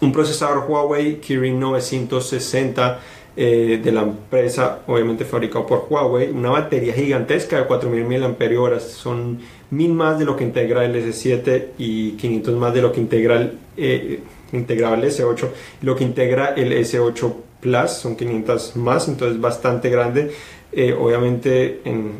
Un 0.00 0.12
procesador 0.12 0.64
Huawei 0.66 1.20
Kirin 1.20 1.60
960 1.60 3.00
eh, 3.36 3.80
de 3.82 3.92
la 3.92 4.02
empresa, 4.02 4.80
obviamente 4.86 5.24
fabricado 5.24 5.66
por 5.66 5.86
Huawei, 5.88 6.30
una 6.30 6.50
batería 6.50 6.92
gigantesca 6.92 7.58
de 7.58 7.66
4000 7.66 8.20
mAh, 8.20 8.80
son 8.80 9.38
1000 9.70 9.92
más 9.94 10.18
de 10.18 10.24
lo 10.24 10.36
que 10.36 10.44
integra 10.44 10.84
el 10.84 10.96
S7 10.96 11.68
y 11.78 12.12
500 12.12 12.54
más 12.56 12.74
de 12.74 12.82
lo 12.82 12.92
que 12.92 13.00
integra 13.00 13.36
el, 13.36 13.58
eh, 13.76 14.20
el 14.52 14.66
S8, 14.66 15.48
lo 15.82 15.94
que 15.94 16.04
integra 16.04 16.54
el 16.54 16.72
S8 16.72 17.34
Plus 17.60 17.90
son 17.90 18.16
500 18.16 18.76
más, 18.76 19.08
entonces 19.08 19.40
bastante 19.40 19.90
grande. 19.90 20.32
Eh, 20.72 20.92
obviamente 20.92 21.80
en, 21.84 22.12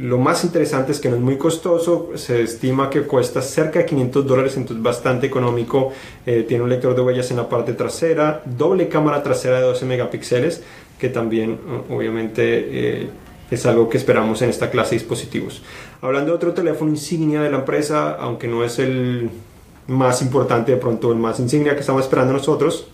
lo 0.00 0.16
más 0.16 0.44
interesante 0.44 0.92
es 0.92 1.00
que 1.00 1.10
no 1.10 1.16
es 1.16 1.20
muy 1.20 1.36
costoso, 1.36 2.12
se 2.14 2.42
estima 2.42 2.88
que 2.88 3.02
cuesta 3.02 3.42
cerca 3.42 3.80
de 3.80 3.84
500 3.84 4.26
dólares, 4.26 4.56
entonces 4.56 4.82
bastante 4.82 5.26
económico. 5.26 5.92
Eh, 6.24 6.46
tiene 6.48 6.64
un 6.64 6.70
lector 6.70 6.94
de 6.94 7.02
huellas 7.02 7.30
en 7.30 7.36
la 7.36 7.48
parte 7.48 7.74
trasera, 7.74 8.42
doble 8.46 8.88
cámara 8.88 9.22
trasera 9.22 9.56
de 9.56 9.64
12 9.64 9.84
megapíxeles, 9.84 10.62
que 10.98 11.10
también 11.10 11.58
obviamente 11.90 13.02
eh, 13.02 13.10
es 13.50 13.66
algo 13.66 13.90
que 13.90 13.98
esperamos 13.98 14.40
en 14.40 14.48
esta 14.48 14.70
clase 14.70 14.92
de 14.92 15.00
dispositivos. 15.00 15.62
Hablando 16.00 16.30
de 16.30 16.36
otro 16.36 16.54
teléfono 16.54 16.90
insignia 16.90 17.42
de 17.42 17.50
la 17.50 17.58
empresa, 17.58 18.14
aunque 18.14 18.48
no 18.48 18.64
es 18.64 18.78
el 18.78 19.28
más 19.86 20.22
importante, 20.22 20.72
de 20.72 20.78
pronto 20.78 21.12
el 21.12 21.18
más 21.18 21.40
insignia 21.40 21.74
que 21.74 21.80
estamos 21.80 22.04
esperando 22.04 22.32
nosotros, 22.32 22.86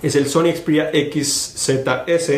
es 0.00 0.14
el 0.14 0.26
Sony 0.26 0.52
Xperia 0.54 0.92
XZS 0.92 2.30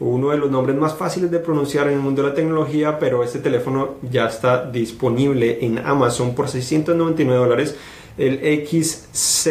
uno 0.00 0.30
de 0.30 0.36
los 0.36 0.50
nombres 0.50 0.76
más 0.76 0.94
fáciles 0.94 1.30
de 1.30 1.38
pronunciar 1.38 1.88
en 1.88 1.94
el 1.94 2.00
mundo 2.00 2.22
de 2.22 2.28
la 2.28 2.34
tecnología, 2.34 2.98
pero 2.98 3.24
este 3.24 3.38
teléfono 3.38 3.94
ya 4.02 4.26
está 4.26 4.70
disponible 4.70 5.64
en 5.64 5.78
Amazon 5.78 6.34
por 6.34 6.48
699 6.48 7.38
dólares. 7.38 7.76
El 8.18 8.40
XZ 8.66 9.48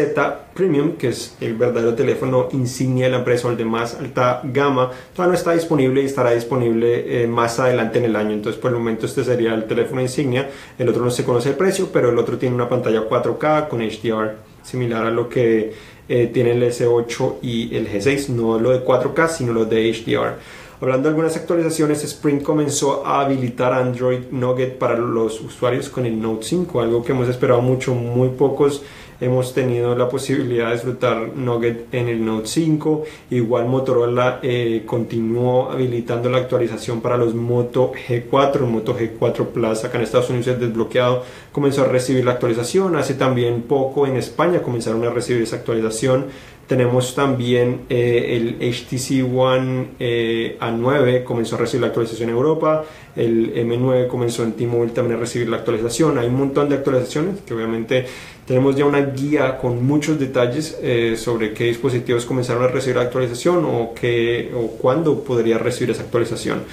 Premium, 0.56 0.94
que 0.94 1.10
es 1.10 1.36
el 1.40 1.54
verdadero 1.54 1.94
teléfono 1.94 2.50
insignia 2.52 3.06
de 3.06 3.12
la 3.12 3.18
empresa, 3.20 3.48
el 3.48 3.58
de 3.58 3.66
más 3.66 3.94
alta 3.94 4.42
gama, 4.44 4.90
todavía 5.14 5.34
no 5.34 5.38
está 5.38 5.52
disponible 5.52 6.02
y 6.02 6.06
estará 6.06 6.32
disponible 6.32 7.24
eh, 7.24 7.28
más 7.28 7.60
adelante 7.60 8.00
en 8.00 8.06
el 8.06 8.16
año. 8.16 8.32
Entonces, 8.32 8.60
por 8.60 8.72
el 8.72 8.78
momento, 8.78 9.06
este 9.06 9.24
sería 9.24 9.54
el 9.54 9.66
teléfono 9.66 10.02
insignia. 10.02 10.50
El 10.80 10.90
otro 10.90 11.04
no 11.04 11.12
se 11.12 11.24
conoce 11.24 11.50
el 11.50 11.56
precio, 11.56 11.90
pero 11.94 12.10
el 12.10 12.18
otro 12.18 12.40
tiene 12.40 12.56
una 12.56 12.68
pantalla 12.68 13.08
4K 13.08 13.68
con 13.68 13.82
HDR, 13.82 14.36
similar 14.64 15.06
a 15.06 15.12
lo 15.12 15.30
que 15.30 15.74
eh, 16.08 16.30
tiene 16.34 16.52
el 16.52 16.64
S8 16.64 17.36
y 17.42 17.76
el 17.76 17.88
G6, 17.90 18.30
no 18.30 18.60
lo 18.60 18.72
de 18.72 18.86
4K, 18.86 19.28
sino 19.28 19.54
lo 19.54 19.66
de 19.66 19.92
HDR. 19.92 20.36
Hablando 20.82 21.04
de 21.04 21.10
algunas 21.10 21.38
actualizaciones, 21.38 22.04
Sprint 22.04 22.44
comenzó 22.44 23.06
a 23.06 23.22
habilitar 23.22 23.74
Android 23.74 24.20
Nugget 24.32 24.78
para 24.78 24.98
los 24.98 25.40
usuarios 25.40 25.90
con 25.90 26.06
el 26.06 26.22
Note 26.22 26.46
5, 26.46 26.82
algo 26.82 27.04
que 27.04 27.14
hemos 27.14 27.30
esperado 27.30 27.62
mucho, 27.62 27.96
muy 27.96 28.30
pocos 28.30 28.84
hemos 29.20 29.54
tenido 29.54 29.96
la 29.96 30.10
posibilidad 30.10 30.68
de 30.68 30.74
disfrutar 30.74 31.36
Nugget 31.36 31.94
en 31.94 32.08
el 32.08 32.24
Note 32.26 32.48
5. 32.48 33.04
Igual 33.32 33.66
Motorola 33.66 34.40
eh, 34.44 34.84
continuó 34.86 35.72
habilitando 35.72 36.30
la 36.30 36.40
actualización 36.40 37.02
para 37.02 37.18
los 37.18 37.34
Moto 37.34 37.92
G4. 37.94 38.56
El 38.56 38.68
Moto 38.68 38.98
G4 38.98 39.48
Plus 39.48 39.84
acá 39.84 39.98
en 39.98 40.04
Estados 40.04 40.30
Unidos 40.30 40.48
es 40.48 40.60
desbloqueado, 40.60 41.24
comenzó 41.52 41.84
a 41.84 41.88
recibir 41.88 42.26
la 42.26 42.34
actualización. 42.34 42.96
Hace 42.96 43.14
también 43.14 43.64
poco 43.64 44.08
en 44.08 44.18
España 44.18 44.62
comenzaron 44.62 45.04
a 45.06 45.10
recibir 45.10 45.44
esa 45.44 45.58
actualización. 45.58 46.26
Tenemos 46.68 47.14
también 47.14 47.82
eh, 47.90 48.38
el 48.38 48.74
HTC 48.74 49.24
One 49.38 49.90
eh, 50.00 50.58
A9, 50.60 51.24
comenzó 51.24 51.56
a 51.56 51.60
recibir 51.60 51.82
la 51.82 51.88
actualización 51.88 52.30
en 52.30 52.36
Europa. 52.36 52.84
El 53.16 53.54
M9 53.54 54.08
comenzó 54.08 54.44
en 54.44 54.54
T-Mobile 54.54 54.92
también 54.92 55.18
a 55.18 55.20
recibir 55.20 55.48
la 55.48 55.58
actualización. 55.58 56.18
Hay 56.18 56.28
un 56.28 56.38
montón 56.38 56.68
de 56.68 56.76
actualizaciones 56.76 57.42
que 57.42 57.54
obviamente 57.54 58.06
tenemos 58.48 58.76
ya 58.76 58.86
una 58.86 59.02
guía 59.02 59.60
con 59.60 59.86
muchos 59.86 60.20
detalles 60.20 60.78
eh, 60.82 61.16
sobre 61.18 61.54
qué 61.54 61.66
dispositivos 61.66 62.26
comenzaron 62.26 62.64
a 62.64 62.68
recibir 62.68 62.96
la 62.96 63.04
actualización 63.04 63.64
o, 63.64 63.94
qué, 63.94 64.52
o 64.56 64.72
cuándo 64.78 65.24
podría 65.24 65.60
recibir 65.60 65.92
esa 65.92 66.02
actualización. 66.02 66.64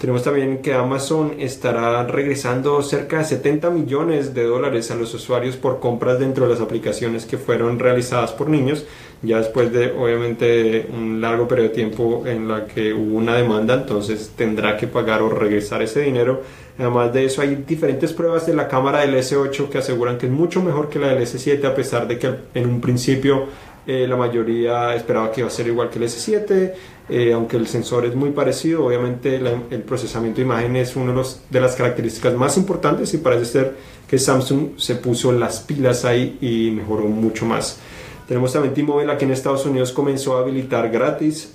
Tenemos 0.00 0.22
también 0.22 0.62
que 0.62 0.72
Amazon 0.72 1.34
estará 1.38 2.06
regresando 2.06 2.82
cerca 2.82 3.18
de 3.18 3.24
70 3.26 3.68
millones 3.68 4.32
de 4.32 4.44
dólares 4.44 4.90
a 4.90 4.94
los 4.94 5.12
usuarios 5.12 5.56
por 5.56 5.78
compras 5.78 6.18
dentro 6.18 6.46
de 6.46 6.54
las 6.54 6.62
aplicaciones 6.62 7.26
que 7.26 7.36
fueron 7.36 7.78
realizadas 7.78 8.32
por 8.32 8.48
niños, 8.48 8.86
ya 9.22 9.38
después 9.38 9.70
de 9.72 9.92
obviamente 9.92 10.86
un 10.92 11.20
largo 11.20 11.46
periodo 11.46 11.68
de 11.68 11.74
tiempo 11.74 12.26
en 12.26 12.48
la 12.48 12.66
que 12.66 12.92
hubo 12.94 13.18
una 13.18 13.36
demanda, 13.36 13.74
entonces 13.74 14.32
tendrá 14.34 14.76
que 14.76 14.86
pagar 14.86 15.20
o 15.22 15.28
regresar 15.28 15.82
ese 15.82 16.00
dinero. 16.00 16.42
Además 16.78 17.12
de 17.12 17.26
eso 17.26 17.42
hay 17.42 17.64
diferentes 17.66 18.14
pruebas 18.14 18.46
de 18.46 18.54
la 18.54 18.66
cámara 18.66 19.00
del 19.00 19.14
S8 19.14 19.68
que 19.68 19.78
aseguran 19.78 20.16
que 20.16 20.26
es 20.26 20.32
mucho 20.32 20.62
mejor 20.62 20.88
que 20.88 20.98
la 20.98 21.08
del 21.08 21.22
S7 21.22 21.62
a 21.64 21.74
pesar 21.74 22.08
de 22.08 22.18
que 22.18 22.34
en 22.54 22.66
un 22.66 22.80
principio 22.80 23.46
eh, 23.86 24.06
la 24.06 24.16
mayoría 24.16 24.94
esperaba 24.94 25.30
que 25.30 25.40
iba 25.40 25.48
a 25.48 25.50
ser 25.50 25.66
igual 25.66 25.90
que 25.90 25.98
el 25.98 26.04
S7, 26.04 26.72
eh, 27.08 27.32
aunque 27.32 27.56
el 27.56 27.66
sensor 27.66 28.06
es 28.06 28.14
muy 28.14 28.30
parecido, 28.30 28.86
obviamente 28.86 29.36
el 29.36 29.82
procesamiento 29.82 30.36
de 30.36 30.46
imagen 30.46 30.76
es 30.76 30.96
una 30.96 31.12
de, 31.12 31.28
de, 31.50 31.60
las 31.60 31.74
características 31.76 32.34
más 32.34 32.56
importantes 32.56 33.12
y 33.14 33.18
parece 33.18 33.44
ser 33.46 33.76
que 34.08 34.18
Samsung 34.18 34.78
se 34.78 34.94
puso 34.96 35.32
las 35.32 35.60
pilas 35.60 36.04
ahí 36.04 36.38
y 36.40 36.70
mejoró 36.70 37.04
mucho 37.04 37.46
más. 37.46 37.80
Tenemos 38.30 38.52
también 38.52 38.74
T-Mobile 38.74 39.10
aquí 39.10 39.24
en 39.24 39.32
Estados 39.32 39.66
Unidos 39.66 39.90
comenzó 39.90 40.36
a 40.36 40.42
habilitar 40.42 40.88
gratis 40.88 41.52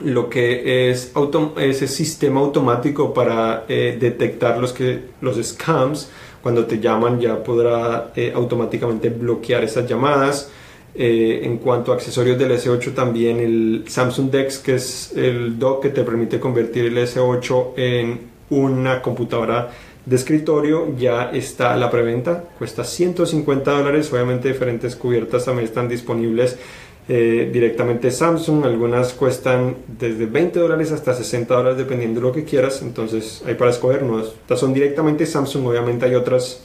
lo 0.00 0.28
que 0.28 0.90
es 0.90 1.10
ese 1.56 1.88
sistema 1.88 2.40
automático 2.40 3.14
para 3.14 3.64
eh, 3.66 3.96
detectar 3.98 4.58
los, 4.58 4.74
que, 4.74 5.04
los 5.22 5.42
scams. 5.42 6.10
Cuando 6.42 6.66
te 6.66 6.80
llaman 6.80 7.18
ya 7.18 7.42
podrá 7.42 8.12
automáticamente 8.34 9.08
bloquear 9.08 9.64
esas 9.64 9.88
llamadas. 9.88 10.50
Eh, 10.94 11.40
en 11.44 11.56
cuanto 11.56 11.92
a 11.92 11.94
accesorios 11.94 12.38
del 12.38 12.50
S8 12.50 12.92
también 12.92 13.40
el 13.40 13.84
Samsung 13.88 14.30
Dex 14.30 14.58
que 14.58 14.74
es 14.74 15.14
el 15.16 15.58
dock 15.58 15.84
que 15.84 15.88
te 15.88 16.02
permite 16.02 16.38
convertir 16.38 16.84
el 16.84 16.98
S8 16.98 17.72
en 17.76 18.20
una 18.50 19.00
computadora 19.00 19.70
de 20.04 20.16
escritorio 20.16 20.96
ya 20.96 21.30
está 21.30 21.76
la 21.76 21.90
preventa. 21.90 22.44
Cuesta 22.58 22.84
150 22.84 23.70
dólares. 23.70 24.12
Obviamente 24.12 24.48
diferentes 24.48 24.96
cubiertas 24.96 25.44
también 25.44 25.66
están 25.66 25.88
disponibles 25.88 26.58
eh, 27.08 27.50
directamente 27.52 28.10
Samsung. 28.10 28.64
Algunas 28.64 29.12
cuestan 29.12 29.76
desde 29.86 30.26
20 30.26 30.58
dólares 30.58 30.90
hasta 30.92 31.14
60 31.14 31.54
dólares 31.54 31.78
dependiendo 31.78 32.20
de 32.20 32.26
lo 32.26 32.32
que 32.32 32.44
quieras. 32.44 32.82
Entonces 32.82 33.42
hay 33.46 33.54
para 33.54 33.70
escoger. 33.70 34.02
No 34.02 34.20
estas 34.20 34.58
son 34.58 34.74
directamente 34.74 35.24
Samsung. 35.24 35.66
Obviamente 35.66 36.06
hay 36.06 36.14
otras 36.16 36.62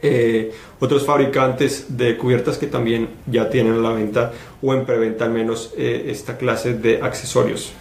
eh, 0.00 0.52
otros 0.78 1.04
fabricantes 1.04 1.96
de 1.96 2.16
cubiertas 2.16 2.56
que 2.56 2.68
también 2.68 3.08
ya 3.26 3.50
tienen 3.50 3.74
a 3.74 3.78
la 3.78 3.90
venta 3.90 4.32
o 4.62 4.72
en 4.72 4.86
preventa 4.86 5.24
al 5.24 5.32
menos 5.32 5.74
eh, 5.76 6.06
esta 6.08 6.36
clase 6.36 6.74
de 6.74 7.02
accesorios. 7.02 7.72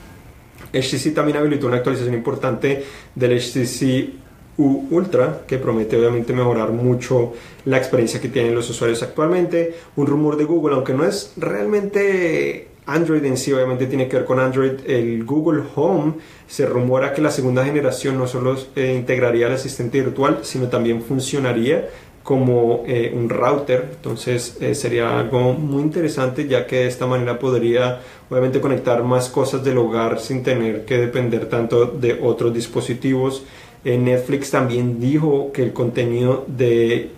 HTC 0.74 1.14
también 1.14 1.38
habilitó 1.38 1.68
una 1.68 1.78
actualización 1.78 2.16
importante 2.16 2.84
del 3.14 3.40
HTC 3.40 4.27
U 4.58 4.88
Ultra 4.90 5.42
que 5.48 5.58
promete 5.58 5.98
obviamente 5.98 6.34
mejorar 6.34 6.72
mucho 6.72 7.34
la 7.66 7.78
experiencia 7.78 8.20
que 8.20 8.30
tienen 8.30 8.56
los 8.56 8.70
usuarios 8.70 9.04
actualmente. 9.04 9.76
Un 9.96 10.08
rumor 10.08 10.38
de 10.38 10.46
Google, 10.46 10.76
aunque 10.76 10.94
no 10.94 11.06
es 11.06 11.34
realmente 11.38 12.68
Android 12.88 13.24
en 13.26 13.38
sí, 13.38 13.52
obviamente 13.52 13.86
tiene 13.86 14.08
que 14.08 14.16
ver 14.16 14.26
con 14.26 14.40
Android, 14.40 14.80
el 14.88 15.26
Google 15.26 15.62
Home 15.76 16.14
se 16.48 16.66
rumora 16.66 17.14
que 17.14 17.22
la 17.22 17.32
segunda 17.32 17.66
generación 17.66 18.18
no 18.18 18.28
solo 18.28 18.56
eh, 18.76 18.94
integraría 18.98 19.48
el 19.48 19.54
asistente 19.54 20.00
virtual, 20.00 20.40
sino 20.44 20.70
también 20.70 21.02
funcionaría 21.02 21.90
como 22.24 22.84
eh, 22.86 23.14
un 23.14 23.30
router. 23.30 23.90
Entonces 23.92 24.58
eh, 24.62 24.74
sería 24.74 25.20
algo 25.20 25.54
muy 25.54 25.82
interesante 25.82 26.48
ya 26.48 26.66
que 26.66 26.78
de 26.78 26.88
esta 26.88 27.06
manera 27.06 27.38
podría 27.40 28.02
obviamente 28.30 28.62
conectar 28.62 29.04
más 29.04 29.30
cosas 29.30 29.64
del 29.64 29.78
hogar 29.78 30.20
sin 30.20 30.44
tener 30.44 30.86
que 30.86 30.98
depender 30.98 31.48
tanto 31.48 31.86
de 31.86 32.20
otros 32.22 32.54
dispositivos. 32.54 33.44
Eh, 33.88 33.98
Netflix 33.98 34.52
también 34.52 35.00
dijo 35.00 35.54
que 35.54 35.64
el 35.64 35.72
contenido 35.72 36.44
de 36.46 37.12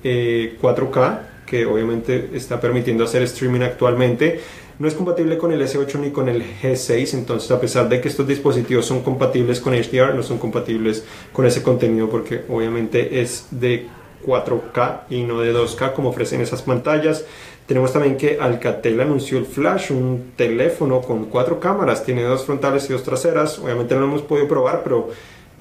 4K, 0.62 1.20
que 1.48 1.66
obviamente 1.66 2.30
está 2.36 2.62
permitiendo 2.62 3.06
hacer 3.06 3.24
streaming 3.24 3.62
actualmente, 3.62 4.40
no 4.78 4.88
es 4.88 4.94
compatible 4.94 5.40
con 5.40 5.52
el 5.52 5.64
S8 5.64 6.00
ni 6.00 6.12
con 6.12 6.30
el 6.30 6.44
G6, 6.62 7.16
entonces 7.16 7.50
a 7.50 7.60
pesar 7.60 7.90
de 7.90 8.00
que 8.00 8.08
estos 8.08 8.28
dispositivos 8.28 8.86
son 8.86 9.02
compatibles 9.02 9.62
con 9.62 9.74
HDR, 9.74 10.14
no 10.14 10.22
son 10.22 10.38
compatibles 10.38 11.04
con 11.34 11.48
ese 11.48 11.64
contenido 11.64 12.08
porque 12.08 12.44
obviamente 12.48 13.20
es 13.20 13.48
de 13.50 13.88
4K 14.24 15.06
y 15.10 15.24
no 15.24 15.42
de 15.42 15.52
2K 15.52 15.94
como 15.94 16.10
ofrecen 16.10 16.40
esas 16.42 16.62
pantallas. 16.62 17.26
Tenemos 17.66 17.94
también 17.94 18.16
que 18.16 18.38
Alcatel 18.40 19.02
anunció 19.02 19.40
el 19.40 19.48
Flash, 19.48 19.92
un 19.92 20.34
teléfono 20.36 21.02
con 21.02 21.26
cuatro 21.26 21.60
cámaras, 21.60 22.04
tiene 22.04 22.22
dos 22.22 22.46
frontales 22.46 22.88
y 22.90 22.94
dos 22.94 23.02
traseras. 23.02 23.58
Obviamente 23.58 23.96
no 23.96 24.02
lo 24.02 24.08
hemos 24.08 24.22
podido 24.22 24.48
probar, 24.48 24.82
pero 24.84 25.10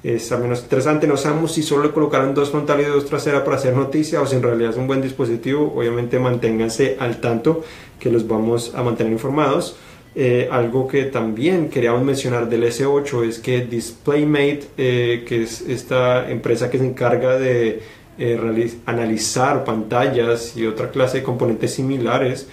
es 0.03 0.31
al 0.31 0.41
menos 0.41 0.61
interesante. 0.61 1.07
No 1.07 1.17
sabemos 1.17 1.53
si 1.53 1.63
solo 1.63 1.83
le 1.83 1.91
colocaron 1.91 2.33
dos 2.33 2.51
frontales 2.51 2.87
y 2.87 2.89
dos 2.89 3.05
traseras 3.05 3.41
para 3.41 3.57
hacer 3.57 3.75
noticia 3.75 4.21
o 4.21 4.25
si 4.25 4.35
en 4.35 4.43
realidad 4.43 4.71
es 4.71 4.77
un 4.77 4.87
buen 4.87 5.01
dispositivo. 5.01 5.73
Obviamente 5.75 6.19
manténganse 6.19 6.97
al 6.99 7.19
tanto 7.19 7.63
que 7.99 8.09
los 8.09 8.27
vamos 8.27 8.73
a 8.75 8.83
mantener 8.83 9.11
informados. 9.11 9.75
Eh, 10.15 10.49
algo 10.51 10.87
que 10.87 11.03
también 11.03 11.69
queríamos 11.69 12.03
mencionar 12.03 12.49
del 12.49 12.63
S8 12.63 13.25
es 13.25 13.39
que 13.39 13.61
DisplayMate, 13.61 14.61
eh, 14.77 15.23
que 15.27 15.43
es 15.43 15.61
esta 15.61 16.29
empresa 16.31 16.69
que 16.69 16.79
se 16.79 16.85
encarga 16.85 17.37
de 17.37 17.81
eh, 18.17 18.77
analizar 18.85 19.63
pantallas 19.63 20.57
y 20.57 20.65
otra 20.65 20.89
clase 20.89 21.19
de 21.19 21.23
componentes 21.23 21.73
similares, 21.73 22.47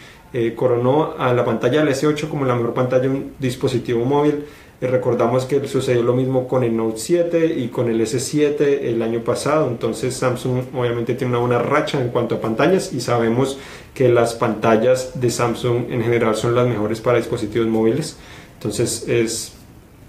coronó 0.55 1.15
a 1.17 1.33
la 1.33 1.47
pantalla 1.47 1.83
del 1.83 1.95
S8 1.95 2.29
como 2.29 2.45
la 2.45 2.55
mejor 2.55 2.75
pantalla 2.75 3.05
de 3.05 3.09
un 3.09 3.33
dispositivo 3.39 4.05
móvil 4.05 4.45
recordamos 4.81 5.47
que 5.47 5.67
sucedió 5.67 6.03
lo 6.03 6.15
mismo 6.15 6.47
con 6.47 6.63
el 6.63 6.77
Note 6.77 6.99
7 6.99 7.55
y 7.57 7.69
con 7.69 7.89
el 7.89 8.01
S7 8.01 8.61
el 8.83 9.01
año 9.01 9.21
pasado, 9.21 9.69
entonces 9.69 10.15
Samsung 10.15 10.65
obviamente 10.75 11.15
tiene 11.15 11.33
una 11.33 11.41
buena 11.41 11.59
racha 11.59 12.01
en 12.01 12.09
cuanto 12.09 12.35
a 12.35 12.41
pantallas 12.41 12.93
y 12.93 13.01
sabemos 13.01 13.59
que 13.95 14.09
las 14.11 14.35
pantallas 14.35 15.19
de 15.19 15.31
Samsung 15.31 15.91
en 15.91 16.03
general 16.03 16.37
son 16.37 16.55
las 16.55 16.67
mejores 16.67 17.01
para 17.01 17.17
dispositivos 17.17 17.69
móviles, 17.69 18.19
entonces 18.55 19.09
es 19.09 19.55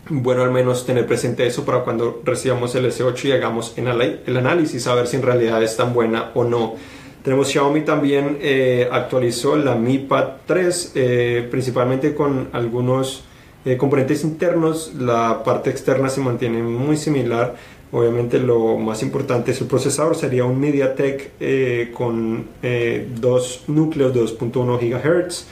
bueno 0.09 0.43
al 0.43 0.51
menos 0.51 0.85
tener 0.85 1.05
presente 1.05 1.45
eso 1.45 1.63
para 1.65 1.83
cuando 1.83 2.21
recibamos 2.25 2.75
el 2.75 2.85
S8 2.85 3.25
y 3.25 3.31
hagamos 3.31 3.73
el 3.77 4.37
análisis 4.37 4.87
a 4.87 4.95
ver 4.95 5.07
si 5.07 5.17
en 5.17 5.23
realidad 5.23 5.63
es 5.63 5.77
tan 5.77 5.93
buena 5.93 6.31
o 6.33 6.43
no. 6.43 6.75
Tenemos 7.23 7.49
Xiaomi 7.49 7.81
también 7.81 8.37
eh, 8.41 8.87
actualizó 8.89 9.57
la 9.57 9.75
Mi 9.75 9.97
Pad 9.97 10.27
3 10.45 10.91
eh, 10.95 11.47
principalmente 11.51 12.15
con 12.15 12.49
algunos 12.53 13.25
eh, 13.67 13.75
componentes 13.75 14.23
internos, 14.23 14.93
la 14.97 15.43
parte 15.43 15.69
externa 15.69 16.07
se 16.07 16.21
mantiene 16.21 16.63
muy 16.63 16.95
similar. 16.95 17.55
Obviamente 17.91 18.39
lo 18.39 18.77
más 18.77 19.03
importante 19.03 19.51
es 19.51 19.59
el 19.59 19.67
procesador, 19.67 20.15
sería 20.15 20.45
un 20.45 20.57
MediaTek 20.57 21.31
eh, 21.41 21.91
con 21.93 22.47
eh, 22.63 23.09
dos 23.19 23.65
núcleos 23.67 24.13
de 24.13 24.21
2.1 24.21 24.79
GHz. 24.79 25.47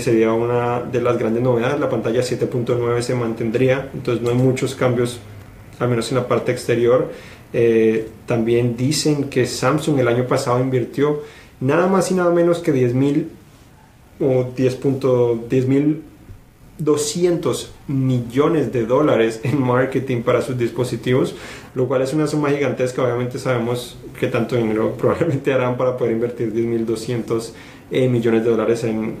sería 0.00 0.32
una 0.32 0.82
de 0.82 1.00
las 1.00 1.18
grandes 1.18 1.42
novedades, 1.42 1.80
la 1.80 1.90
pantalla 1.90 2.20
7.9 2.20 3.00
se 3.00 3.16
mantendría, 3.16 3.90
entonces 3.92 4.22
no 4.22 4.30
hay 4.30 4.36
muchos 4.36 4.76
cambios, 4.76 5.18
al 5.80 5.88
menos 5.88 6.12
en 6.12 6.18
la 6.18 6.28
parte 6.28 6.52
exterior. 6.52 7.10
también 8.26 8.76
dicen 8.76 9.24
que 9.30 9.46
Samsung 9.46 9.98
el 9.98 10.06
año 10.06 10.28
pasado 10.28 10.60
invirtió 10.60 11.22
nada 11.58 11.88
más 11.88 12.12
y 12.12 12.14
nada 12.14 12.30
menos 12.30 12.60
que 12.60 12.72
10.000 12.72 13.26
o 14.20 14.54
10.10 14.54 16.02
200 16.78 17.72
millones 17.88 18.72
de 18.72 18.86
dólares 18.86 19.40
en 19.42 19.60
marketing 19.60 20.22
para 20.22 20.42
sus 20.42 20.56
dispositivos, 20.56 21.34
lo 21.74 21.88
cual 21.88 22.02
es 22.02 22.12
una 22.12 22.26
suma 22.26 22.50
gigantesca. 22.50 23.02
Obviamente 23.02 23.38
sabemos 23.38 23.98
que 24.18 24.28
tanto 24.28 24.56
dinero 24.56 24.94
probablemente 24.98 25.52
harán 25.52 25.76
para 25.76 25.96
poder 25.96 26.12
invertir 26.12 26.52
10.200 26.52 27.52
eh, 27.90 28.06
millones 28.06 28.44
de 28.44 28.50
dólares 28.50 28.84
en, 28.84 29.16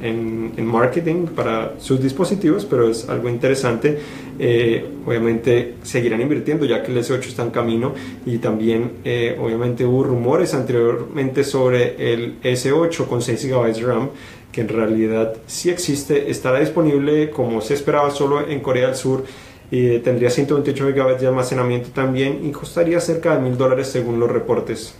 en, 0.54 0.66
marketing 0.66 1.24
para 1.28 1.80
sus 1.80 2.02
dispositivos, 2.02 2.66
pero 2.66 2.90
es 2.90 3.08
algo 3.08 3.30
interesante. 3.30 3.98
Eh, 4.38 4.84
obviamente 5.06 5.76
seguirán 5.82 6.20
invirtiendo 6.20 6.66
ya 6.66 6.82
que 6.82 6.92
el 6.92 6.98
S8 6.98 7.28
está 7.28 7.42
en 7.44 7.50
camino 7.50 7.94
y 8.26 8.36
también 8.36 8.92
eh, 9.04 9.38
obviamente 9.40 9.86
hubo 9.86 10.04
rumores 10.04 10.52
anteriormente 10.52 11.44
sobre 11.44 12.12
el 12.12 12.42
S8 12.42 13.06
con 13.06 13.22
6 13.22 13.46
GB 13.46 13.74
de 13.74 13.82
RAM 13.82 14.10
que 14.52 14.62
en 14.62 14.68
realidad 14.68 15.34
sí 15.46 15.70
existe, 15.70 16.30
estará 16.30 16.60
disponible 16.60 17.30
como 17.30 17.60
se 17.60 17.74
esperaba 17.74 18.10
solo 18.10 18.48
en 18.48 18.60
Corea 18.60 18.86
del 18.86 18.96
Sur 18.96 19.24
y 19.70 19.98
tendría 19.98 20.30
128 20.30 20.86
GB 20.88 21.18
de 21.18 21.26
almacenamiento 21.26 21.90
también 21.90 22.46
y 22.46 22.52
costaría 22.52 23.00
cerca 23.00 23.36
de 23.36 23.42
mil 23.42 23.56
dólares 23.58 23.88
según 23.88 24.18
los 24.18 24.30
reportes. 24.30 24.94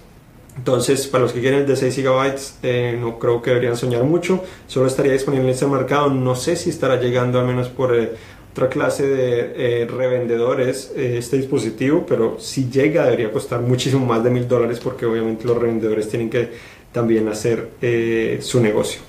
Entonces, 0.58 1.06
para 1.06 1.22
los 1.22 1.32
que 1.32 1.40
quieren 1.40 1.60
el 1.60 1.66
de 1.66 1.76
6 1.76 1.98
GB, 1.98 2.34
eh, 2.64 2.98
no 3.00 3.18
creo 3.18 3.40
que 3.40 3.50
deberían 3.50 3.76
soñar 3.76 4.02
mucho. 4.02 4.42
Solo 4.66 4.88
estaría 4.88 5.12
disponible 5.12 5.44
en 5.44 5.54
ese 5.54 5.68
mercado. 5.68 6.10
No 6.10 6.34
sé 6.34 6.56
si 6.56 6.68
estará 6.70 7.00
llegando 7.00 7.38
al 7.38 7.46
menos 7.46 7.68
por 7.68 7.94
eh, 7.94 8.10
otra 8.50 8.68
clase 8.68 9.06
de 9.06 9.52
eh, 9.82 9.86
revendedores 9.86 10.92
este 10.96 11.36
dispositivo, 11.36 12.04
pero 12.06 12.40
si 12.40 12.68
llega 12.68 13.04
debería 13.04 13.30
costar 13.30 13.60
muchísimo 13.60 14.04
más 14.04 14.24
de 14.24 14.30
mil 14.30 14.48
dólares 14.48 14.80
porque 14.82 15.06
obviamente 15.06 15.44
los 15.44 15.56
revendedores 15.56 16.08
tienen 16.08 16.28
que 16.28 16.48
también 16.90 17.28
hacer 17.28 17.68
su 18.40 18.60
negocio. 18.60 19.00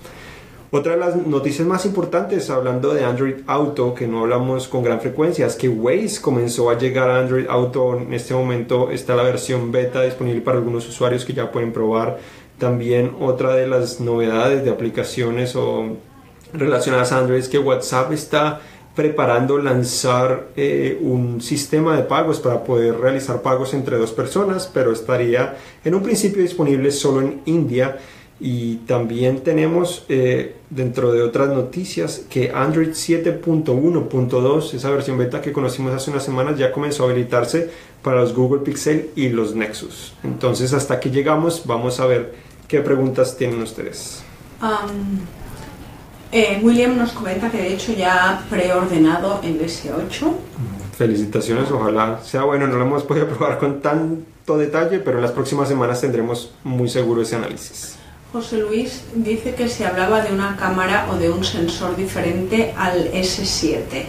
Otra 0.72 0.92
de 0.92 1.00
las 1.00 1.16
noticias 1.16 1.68
más 1.68 1.88
importantes, 1.88 2.52
hablando 2.52 2.94
de 2.94 3.04
Android 3.04 3.38
Auto, 3.48 3.96
que 3.96 4.06
no 4.06 4.20
hablamos 4.20 4.68
con 4.68 4.84
gran 4.84 5.02
frecuencia, 5.02 5.48
es 5.48 5.56
que 5.56 5.68
Waze 5.68 6.22
comenzó 6.22 6.70
a 6.70 6.78
llegar 6.78 7.10
a 7.10 7.18
Android 7.18 7.48
Auto. 7.50 7.98
En 7.98 8.14
este 8.14 8.36
momento 8.36 8.92
está 8.92 9.16
la 9.16 9.24
versión 9.24 9.72
beta 9.72 10.04
disponible 10.04 10.42
para 10.42 10.60
algunos 10.60 10.88
usuarios 10.88 11.26
que 11.26 11.34
ya 11.34 11.52
pueden 11.52 11.74
probar. 11.74 12.20
También 12.60 13.16
otra 13.20 13.56
de 13.56 13.66
las 13.66 14.00
novedades 14.00 14.64
de 14.64 14.70
aplicaciones 14.70 15.56
o 15.56 15.98
relacionadas 16.54 17.14
a 17.14 17.18
Android 17.18 17.40
es 17.40 17.50
que 17.50 17.58
WhatsApp 17.58 18.12
está 18.12 18.62
preparando 18.96 19.58
lanzar 19.58 20.50
eh, 20.56 21.00
un 21.02 21.42
sistema 21.42 21.96
de 21.96 22.04
pagos 22.04 22.40
para 22.40 22.64
poder 22.64 23.00
realizar 23.00 23.42
pagos 23.42 23.74
entre 23.74 23.98
dos 23.98 24.12
personas, 24.12 24.70
pero 24.72 24.92
estaría 24.92 25.58
en 25.84 25.96
un 25.96 26.04
principio 26.04 26.44
disponible 26.44 26.92
solo 26.92 27.22
en 27.22 27.42
India 27.46 27.98
y 28.40 28.76
también 28.78 29.42
tenemos 29.42 30.06
eh, 30.08 30.56
dentro 30.70 31.12
de 31.12 31.22
otras 31.22 31.50
noticias 31.50 32.22
que 32.30 32.52
Android 32.54 32.90
7.1.2, 32.90 34.74
esa 34.74 34.90
versión 34.92 35.18
beta 35.18 35.42
que 35.42 35.52
conocimos 35.52 35.94
hace 35.94 36.10
unas 36.12 36.24
semanas, 36.24 36.58
ya 36.58 36.72
comenzó 36.72 37.04
a 37.04 37.10
habilitarse 37.10 37.70
para 38.02 38.22
los 38.22 38.34
Google 38.34 38.62
Pixel 38.62 39.10
y 39.16 39.30
los 39.30 39.56
Nexus. 39.56 40.14
Entonces 40.24 40.72
hasta 40.74 40.96
aquí 40.96 41.10
llegamos, 41.10 41.64
vamos 41.66 42.00
a 42.00 42.06
ver 42.06 42.34
qué 42.68 42.80
preguntas 42.80 43.36
tienen 43.36 43.62
ustedes. 43.62 44.24
Eh, 46.32 46.60
William 46.62 46.98
nos 46.98 47.12
comenta 47.12 47.50
que 47.50 47.58
de 47.58 47.74
hecho 47.74 47.92
ya 47.92 48.30
ha 48.30 48.40
preordenado 48.50 49.42
el 49.44 49.60
S8. 49.60 50.32
Felicitaciones, 50.96 51.72
ojalá 51.72 52.22
sea 52.24 52.44
bueno, 52.44 52.68
no 52.68 52.78
lo 52.78 52.86
hemos 52.86 53.04
podido 53.04 53.28
probar 53.36 53.58
con 53.58 53.82
tanto 53.82 54.58
detalle, 54.58 55.00
pero 55.00 55.18
en 55.18 55.24
las 55.24 55.32
próximas 55.32 55.68
semanas 55.68 56.00
tendremos 56.00 56.54
muy 56.64 56.88
seguro 56.88 57.22
ese 57.22 57.36
análisis. 57.36 57.99
José 58.32 58.58
Luis 58.58 59.06
dice 59.16 59.56
que 59.56 59.68
se 59.68 59.88
hablaba 59.88 60.22
de 60.22 60.32
una 60.32 60.56
cámara 60.56 61.08
o 61.10 61.16
de 61.16 61.32
un 61.32 61.44
sensor 61.44 61.96
diferente 61.96 62.76
al 62.78 63.12
S7. 63.12 64.04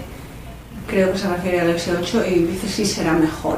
Creo 0.87 1.13
que 1.13 1.19
se 1.19 1.29
refiere 1.29 1.61
al 1.61 1.75
S8 1.75 2.31
y 2.31 2.41
dice 2.41 2.69
si 2.69 2.85
será 2.85 3.15
mejor. 3.15 3.57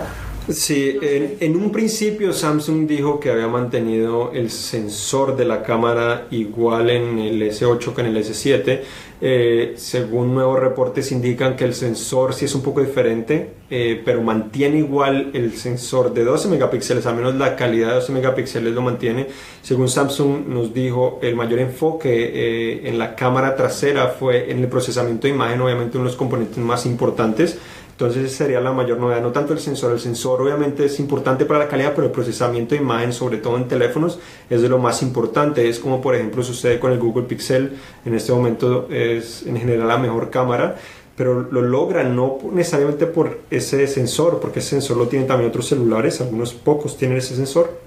Sí, 0.48 0.98
en, 1.00 1.54
un 1.54 1.70
principio 1.70 2.32
Samsung 2.32 2.88
dijo 2.88 3.20
que 3.20 3.30
había 3.30 3.46
mantenido 3.46 4.32
el 4.32 4.50
sensor 4.50 5.36
de 5.36 5.44
la 5.44 5.62
cámara 5.62 6.26
igual 6.32 6.90
en 6.90 7.20
el 7.20 7.40
S8 7.42 7.94
que 7.94 8.00
en 8.00 8.06
el 8.08 8.16
S7. 8.16 8.80
Eh, 9.24 9.74
según 9.76 10.34
nuevos 10.34 10.58
reportes 10.58 11.12
indican 11.12 11.54
que 11.54 11.64
el 11.64 11.74
sensor 11.74 12.34
sí 12.34 12.46
es 12.46 12.54
un 12.56 12.62
poco 12.62 12.80
diferente, 12.80 13.52
eh, 13.70 14.02
pero 14.04 14.20
mantiene 14.20 14.78
igual 14.78 15.30
el 15.32 15.52
sensor 15.56 16.12
de 16.12 16.24
12 16.24 16.48
megapíxeles, 16.48 17.06
al 17.06 17.14
menos 17.14 17.36
la 17.36 17.54
calidad 17.54 17.90
de 17.90 17.94
12 17.94 18.12
megapíxeles 18.12 18.74
lo 18.74 18.82
mantiene. 18.82 19.28
Según 19.62 19.88
Samsung 19.88 20.48
nos 20.48 20.74
dijo, 20.74 21.20
el 21.22 21.36
mayor 21.36 21.60
enfoque 21.60 22.10
eh, 22.10 22.88
en 22.88 22.98
la 22.98 23.14
cámara 23.14 23.54
trasera 23.54 24.08
fue 24.08 24.50
en 24.50 24.58
el 24.58 24.66
procesamiento 24.66 25.28
de 25.28 25.34
imagen, 25.34 25.60
obviamente 25.60 25.98
uno 25.98 26.06
de 26.06 26.10
los 26.10 26.18
componentes 26.18 26.58
más 26.58 26.84
importantes 26.84 27.58
entonces 27.92 28.32
sería 28.32 28.60
la 28.60 28.72
mayor 28.72 28.98
novedad, 28.98 29.22
no 29.22 29.30
tanto 29.30 29.52
el 29.52 29.60
sensor, 29.60 29.92
el 29.92 30.00
sensor 30.00 30.40
obviamente 30.40 30.86
es 30.86 30.98
importante 30.98 31.44
para 31.44 31.60
la 31.60 31.68
calidad, 31.68 31.92
pero 31.94 32.06
el 32.06 32.12
procesamiento 32.12 32.74
de 32.74 32.80
imagen, 32.80 33.12
sobre 33.12 33.38
todo 33.38 33.56
en 33.56 33.68
teléfonos, 33.68 34.18
es 34.50 34.60
de 34.60 34.68
lo 34.68 34.78
más 34.78 35.02
importante. 35.02 35.68
Es 35.68 35.78
como 35.78 36.00
por 36.00 36.14
ejemplo 36.14 36.42
sucede 36.42 36.80
con 36.80 36.90
el 36.90 36.98
Google 36.98 37.24
Pixel, 37.24 37.76
en 38.04 38.14
este 38.14 38.32
momento 38.32 38.88
es 38.90 39.46
en 39.46 39.56
general 39.56 39.88
la 39.88 39.98
mejor 39.98 40.30
cámara, 40.30 40.76
pero 41.16 41.42
lo 41.42 41.60
logran 41.62 42.16
no 42.16 42.38
necesariamente 42.52 43.06
por 43.06 43.40
ese 43.50 43.86
sensor, 43.86 44.40
porque 44.40 44.60
ese 44.60 44.70
sensor 44.70 44.96
lo 44.96 45.06
tienen 45.06 45.28
también 45.28 45.50
otros 45.50 45.68
celulares, 45.68 46.20
algunos 46.20 46.54
pocos 46.54 46.96
tienen 46.96 47.18
ese 47.18 47.36
sensor, 47.36 47.78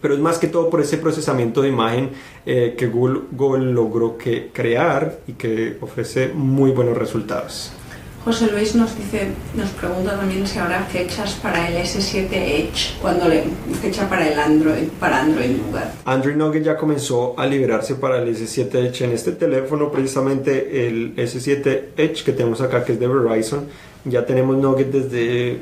pero 0.00 0.14
es 0.14 0.20
más 0.20 0.38
que 0.38 0.46
todo 0.46 0.70
por 0.70 0.80
ese 0.80 0.98
procesamiento 0.98 1.62
de 1.62 1.68
imagen 1.68 2.10
eh, 2.46 2.74
que 2.78 2.86
Google, 2.86 3.22
Google 3.32 3.72
logró 3.72 4.16
que 4.16 4.50
crear 4.52 5.18
y 5.26 5.32
que 5.32 5.76
ofrece 5.80 6.28
muy 6.28 6.70
buenos 6.70 6.96
resultados. 6.96 7.72
José 8.24 8.52
Luis 8.52 8.76
nos 8.76 8.96
dice, 8.96 9.28
nos 9.56 9.70
pregunta 9.70 10.16
también 10.16 10.46
si 10.46 10.56
habrá 10.58 10.84
fechas 10.84 11.34
para 11.42 11.68
el 11.68 11.76
S7 11.76 12.28
Edge, 12.30 12.94
cuando 13.00 13.28
le 13.28 13.42
fecha 13.80 14.08
para 14.08 14.28
el 14.28 14.38
Android, 14.38 14.88
para 15.00 15.22
Android 15.22 15.56
lugar. 15.56 15.92
Android 16.04 16.36
Nougat 16.36 16.62
ya 16.62 16.76
comenzó 16.76 17.34
a 17.36 17.46
liberarse 17.46 17.96
para 17.96 18.22
el 18.22 18.28
S7 18.28 18.74
Edge 18.74 19.04
en 19.04 19.10
este 19.10 19.32
teléfono, 19.32 19.90
precisamente 19.90 20.86
el 20.86 21.16
S7 21.16 21.82
Edge 21.96 22.22
que 22.22 22.32
tenemos 22.32 22.60
acá, 22.60 22.84
que 22.84 22.92
es 22.92 23.00
de 23.00 23.08
Verizon. 23.08 23.66
Ya 24.04 24.24
tenemos 24.24 24.56
Nougat 24.56 24.86
desde 24.86 25.58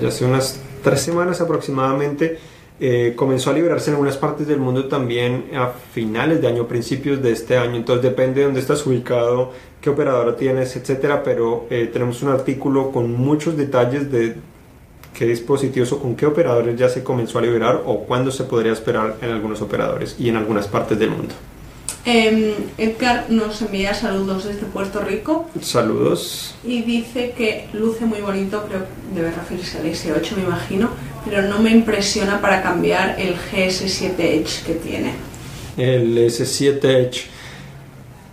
ya 0.00 0.08
hace 0.08 0.24
unas 0.24 0.58
tres 0.82 1.00
semanas 1.00 1.40
aproximadamente. 1.40 2.38
Eh, 2.84 3.12
comenzó 3.14 3.50
a 3.50 3.52
liberarse 3.52 3.90
en 3.90 3.94
algunas 3.94 4.16
partes 4.16 4.48
del 4.48 4.58
mundo 4.58 4.86
también 4.86 5.44
a 5.54 5.68
finales 5.92 6.40
de 6.40 6.48
año, 6.48 6.66
principios 6.66 7.22
de 7.22 7.30
este 7.30 7.56
año. 7.56 7.76
Entonces 7.76 8.02
depende 8.02 8.40
de 8.40 8.46
dónde 8.46 8.58
estás 8.58 8.84
ubicado 8.84 9.52
qué 9.80 9.88
operadora 9.88 10.34
tienes, 10.34 10.74
etcétera, 10.74 11.22
pero 11.22 11.68
eh, 11.70 11.88
tenemos 11.92 12.24
un 12.24 12.30
artículo 12.30 12.90
con 12.90 13.12
muchos 13.12 13.56
detalles 13.56 14.10
de 14.10 14.34
qué 15.14 15.26
dispositivos 15.26 15.92
o 15.92 16.00
con 16.00 16.16
qué 16.16 16.26
operadores 16.26 16.76
ya 16.76 16.88
se 16.88 17.04
comenzó 17.04 17.38
a 17.38 17.42
liberar 17.42 17.82
o 17.86 18.00
cuándo 18.00 18.32
se 18.32 18.42
podría 18.42 18.72
esperar 18.72 19.14
en 19.22 19.30
algunos 19.30 19.62
operadores 19.62 20.16
y 20.18 20.28
en 20.28 20.34
algunas 20.34 20.66
partes 20.66 20.98
del 20.98 21.10
mundo. 21.10 21.34
Em, 22.04 22.52
Edgar 22.78 23.26
nos 23.28 23.62
envía 23.62 23.94
saludos 23.94 24.44
desde 24.44 24.66
Puerto 24.66 25.00
Rico. 25.02 25.48
Saludos. 25.60 26.56
Y 26.64 26.82
dice 26.82 27.32
que 27.38 27.68
luce 27.72 28.06
muy 28.06 28.20
bonito, 28.20 28.64
creo 28.66 28.80
que 28.80 29.14
debe 29.14 29.30
referirse 29.30 29.78
al 29.78 29.86
S8 29.86 30.36
me 30.36 30.42
imagino, 30.42 30.90
pero 31.24 31.42
no 31.42 31.58
me 31.60 31.70
impresiona 31.70 32.40
para 32.40 32.62
cambiar 32.62 33.18
el 33.18 33.34
GS7 33.36 34.14
Edge 34.18 34.64
que 34.66 34.74
tiene. 34.74 35.14
El 35.76 36.18
S7 36.18 36.84
Edge 36.84 37.32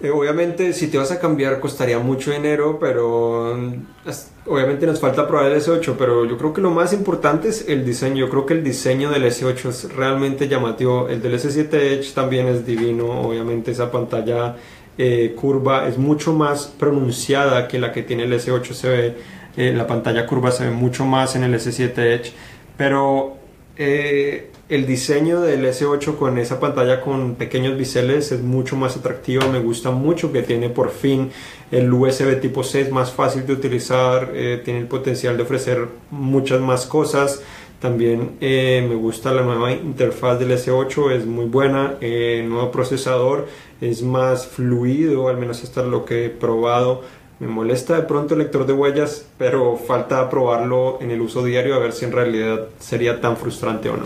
eh, 0.01 0.11
obviamente, 0.11 0.71
si 0.71 0.87
te 0.87 0.97
vas 0.97 1.11
a 1.11 1.19
cambiar 1.19 1.59
costaría 1.59 1.99
mucho 1.99 2.31
dinero, 2.31 2.77
pero 2.79 3.57
mm, 3.57 4.09
obviamente 4.45 4.85
nos 4.85 4.99
falta 4.99 5.27
probar 5.27 5.51
el 5.51 5.59
S8, 5.59 5.95
pero 5.97 6.25
yo 6.25 6.37
creo 6.37 6.53
que 6.53 6.61
lo 6.61 6.71
más 6.71 6.93
importante 6.93 7.49
es 7.49 7.67
el 7.67 7.85
diseño. 7.85 8.15
Yo 8.15 8.29
creo 8.29 8.45
que 8.45 8.53
el 8.53 8.63
diseño 8.63 9.09
del 9.09 9.25
S8 9.25 9.69
es 9.69 9.93
realmente 9.93 10.47
llamativo. 10.47 11.09
El 11.09 11.21
del 11.21 11.33
S7 11.33 11.73
Edge 11.73 12.13
también 12.13 12.47
es 12.47 12.65
divino. 12.65 13.07
Obviamente 13.21 13.71
esa 13.71 13.91
pantalla 13.91 14.55
eh, 14.97 15.35
curva 15.35 15.89
es 15.89 15.97
mucho 15.97 16.31
más 16.31 16.67
pronunciada 16.67 17.67
que 17.67 17.77
la 17.77 17.91
que 17.91 18.03
tiene 18.03 18.23
el 18.23 18.31
S8. 18.31 18.71
Se 18.71 18.89
ve, 18.89 19.17
eh, 19.57 19.73
la 19.75 19.85
pantalla 19.85 20.25
curva 20.25 20.51
se 20.51 20.63
ve 20.63 20.71
mucho 20.71 21.03
más 21.05 21.35
en 21.35 21.43
el 21.43 21.53
S7 21.55 21.97
Edge, 21.97 22.31
pero 22.79 23.35
eh, 23.75 24.51
el 24.69 24.85
diseño 24.85 25.41
del 25.41 25.65
S8 25.65 26.15
con 26.15 26.37
esa 26.37 26.61
pantalla 26.61 27.01
con 27.01 27.35
pequeños 27.35 27.77
biseles 27.77 28.31
es 28.31 28.41
mucho 28.41 28.77
más 28.77 28.95
atractivo. 28.95 29.49
Me 29.49 29.59
gusta 29.59 29.91
mucho 29.91 30.31
que 30.31 30.43
tiene 30.43 30.69
por 30.69 30.89
fin 30.91 31.29
el 31.71 31.91
USB 31.91 32.39
tipo 32.39 32.63
C, 32.63 32.79
es 32.79 32.89
más 32.89 33.11
fácil 33.11 33.45
de 33.45 33.51
utilizar, 33.51 34.31
eh, 34.33 34.61
tiene 34.63 34.79
el 34.79 34.87
potencial 34.87 35.35
de 35.35 35.43
ofrecer 35.43 35.87
muchas 36.09 36.61
más 36.61 36.85
cosas. 36.85 37.43
También 37.81 38.37
eh, 38.39 38.85
me 38.87 38.95
gusta 38.95 39.33
la 39.33 39.41
nueva 39.41 39.73
interfaz 39.73 40.39
del 40.39 40.51
S8, 40.51 41.11
es 41.11 41.25
muy 41.25 41.47
buena. 41.47 41.97
nuevo 41.99 42.71
procesador 42.71 43.45
es 43.81 44.01
más 44.03 44.47
fluido, 44.47 45.27
al 45.27 45.35
menos 45.35 45.63
hasta 45.63 45.83
lo 45.83 46.05
que 46.05 46.27
he 46.27 46.29
probado 46.29 47.01
me 47.39 47.47
molesta 47.47 47.95
de 47.95 48.03
pronto 48.03 48.33
el 48.33 48.41
lector 48.41 48.65
de 48.65 48.73
huellas, 48.73 49.25
pero 49.37 49.77
falta 49.77 50.29
probarlo 50.29 50.97
en 51.01 51.11
el 51.11 51.21
uso 51.21 51.43
diario 51.43 51.75
a 51.75 51.79
ver 51.79 51.93
si 51.93 52.05
en 52.05 52.11
realidad 52.11 52.67
sería 52.79 53.21
tan 53.21 53.37
frustrante 53.37 53.89
o 53.89 53.97
no. 53.97 54.05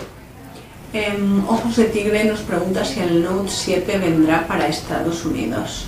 Em, 0.93 1.43
Ojos 1.48 1.76
de 1.76 1.86
Tigre 1.86 2.24
nos 2.26 2.41
pregunta 2.41 2.86
si 2.86 3.00
el 3.00 3.24
Note 3.24 3.50
7 3.50 3.98
vendrá 3.98 4.48
para 4.48 4.67
Estados 4.67 5.26
Unidos. 5.26 5.88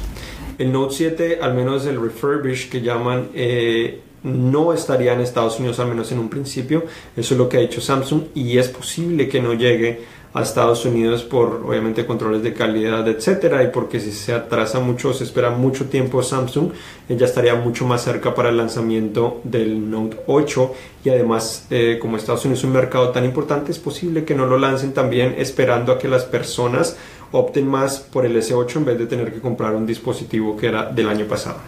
El 0.57 0.71
Note 0.71 0.95
7, 0.95 1.39
al 1.41 1.53
menos 1.53 1.85
el 1.85 2.01
refurbish 2.01 2.69
que 2.69 2.81
llaman, 2.81 3.29
eh, 3.35 4.01
no 4.23 4.73
estaría 4.73 5.13
en 5.13 5.21
Estados 5.21 5.59
Unidos, 5.59 5.79
al 5.79 5.89
menos 5.89 6.11
en 6.11 6.17
un 6.17 6.29
principio. 6.29 6.85
Eso 7.15 7.35
es 7.35 7.37
lo 7.37 7.47
que 7.47 7.57
ha 7.57 7.59
dicho 7.59 7.79
Samsung 7.81 8.23
y 8.33 8.57
es 8.57 8.69
posible 8.69 9.29
que 9.29 9.39
no 9.39 9.53
llegue 9.53 10.01
a 10.35 10.41
Estados 10.41 10.85
Unidos 10.85 11.23
por 11.23 11.63
obviamente 11.65 12.05
controles 12.05 12.43
de 12.43 12.53
calidad, 12.53 13.07
etcétera, 13.07 13.63
y 13.63 13.67
porque 13.67 14.01
si 14.01 14.11
se 14.11 14.33
atrasa 14.33 14.81
mucho, 14.81 15.13
se 15.13 15.23
espera 15.23 15.49
mucho 15.49 15.85
tiempo 15.85 16.21
Samsung, 16.21 16.71
ya 17.07 17.25
estaría 17.25 17.55
mucho 17.55 17.85
más 17.85 18.03
cerca 18.03 18.35
para 18.35 18.49
el 18.49 18.57
lanzamiento 18.57 19.39
del 19.45 19.89
Note 19.89 20.17
8 20.27 20.73
y 21.05 21.09
además 21.09 21.67
eh, 21.69 21.99
como 22.01 22.17
Estados 22.17 22.43
Unidos 22.43 22.59
es 22.59 22.65
un 22.65 22.73
mercado 22.73 23.09
tan 23.11 23.23
importante, 23.23 23.71
es 23.71 23.79
posible 23.79 24.25
que 24.25 24.35
no 24.35 24.45
lo 24.45 24.57
lancen 24.57 24.93
también 24.93 25.35
esperando 25.37 25.93
a 25.93 25.97
que 25.97 26.09
las 26.09 26.25
personas 26.25 26.97
opten 27.31 27.65
más 27.65 27.99
por 28.01 28.25
el 28.25 28.35
S8 28.35 28.75
en 28.75 28.85
vez 28.85 28.99
de 28.99 29.05
tener 29.05 29.33
que 29.33 29.39
comprar 29.39 29.73
un 29.73 29.85
dispositivo 29.85 30.57
que 30.57 30.67
era 30.67 30.91
del 30.91 31.07
año 31.07 31.27
pasado. 31.27 31.59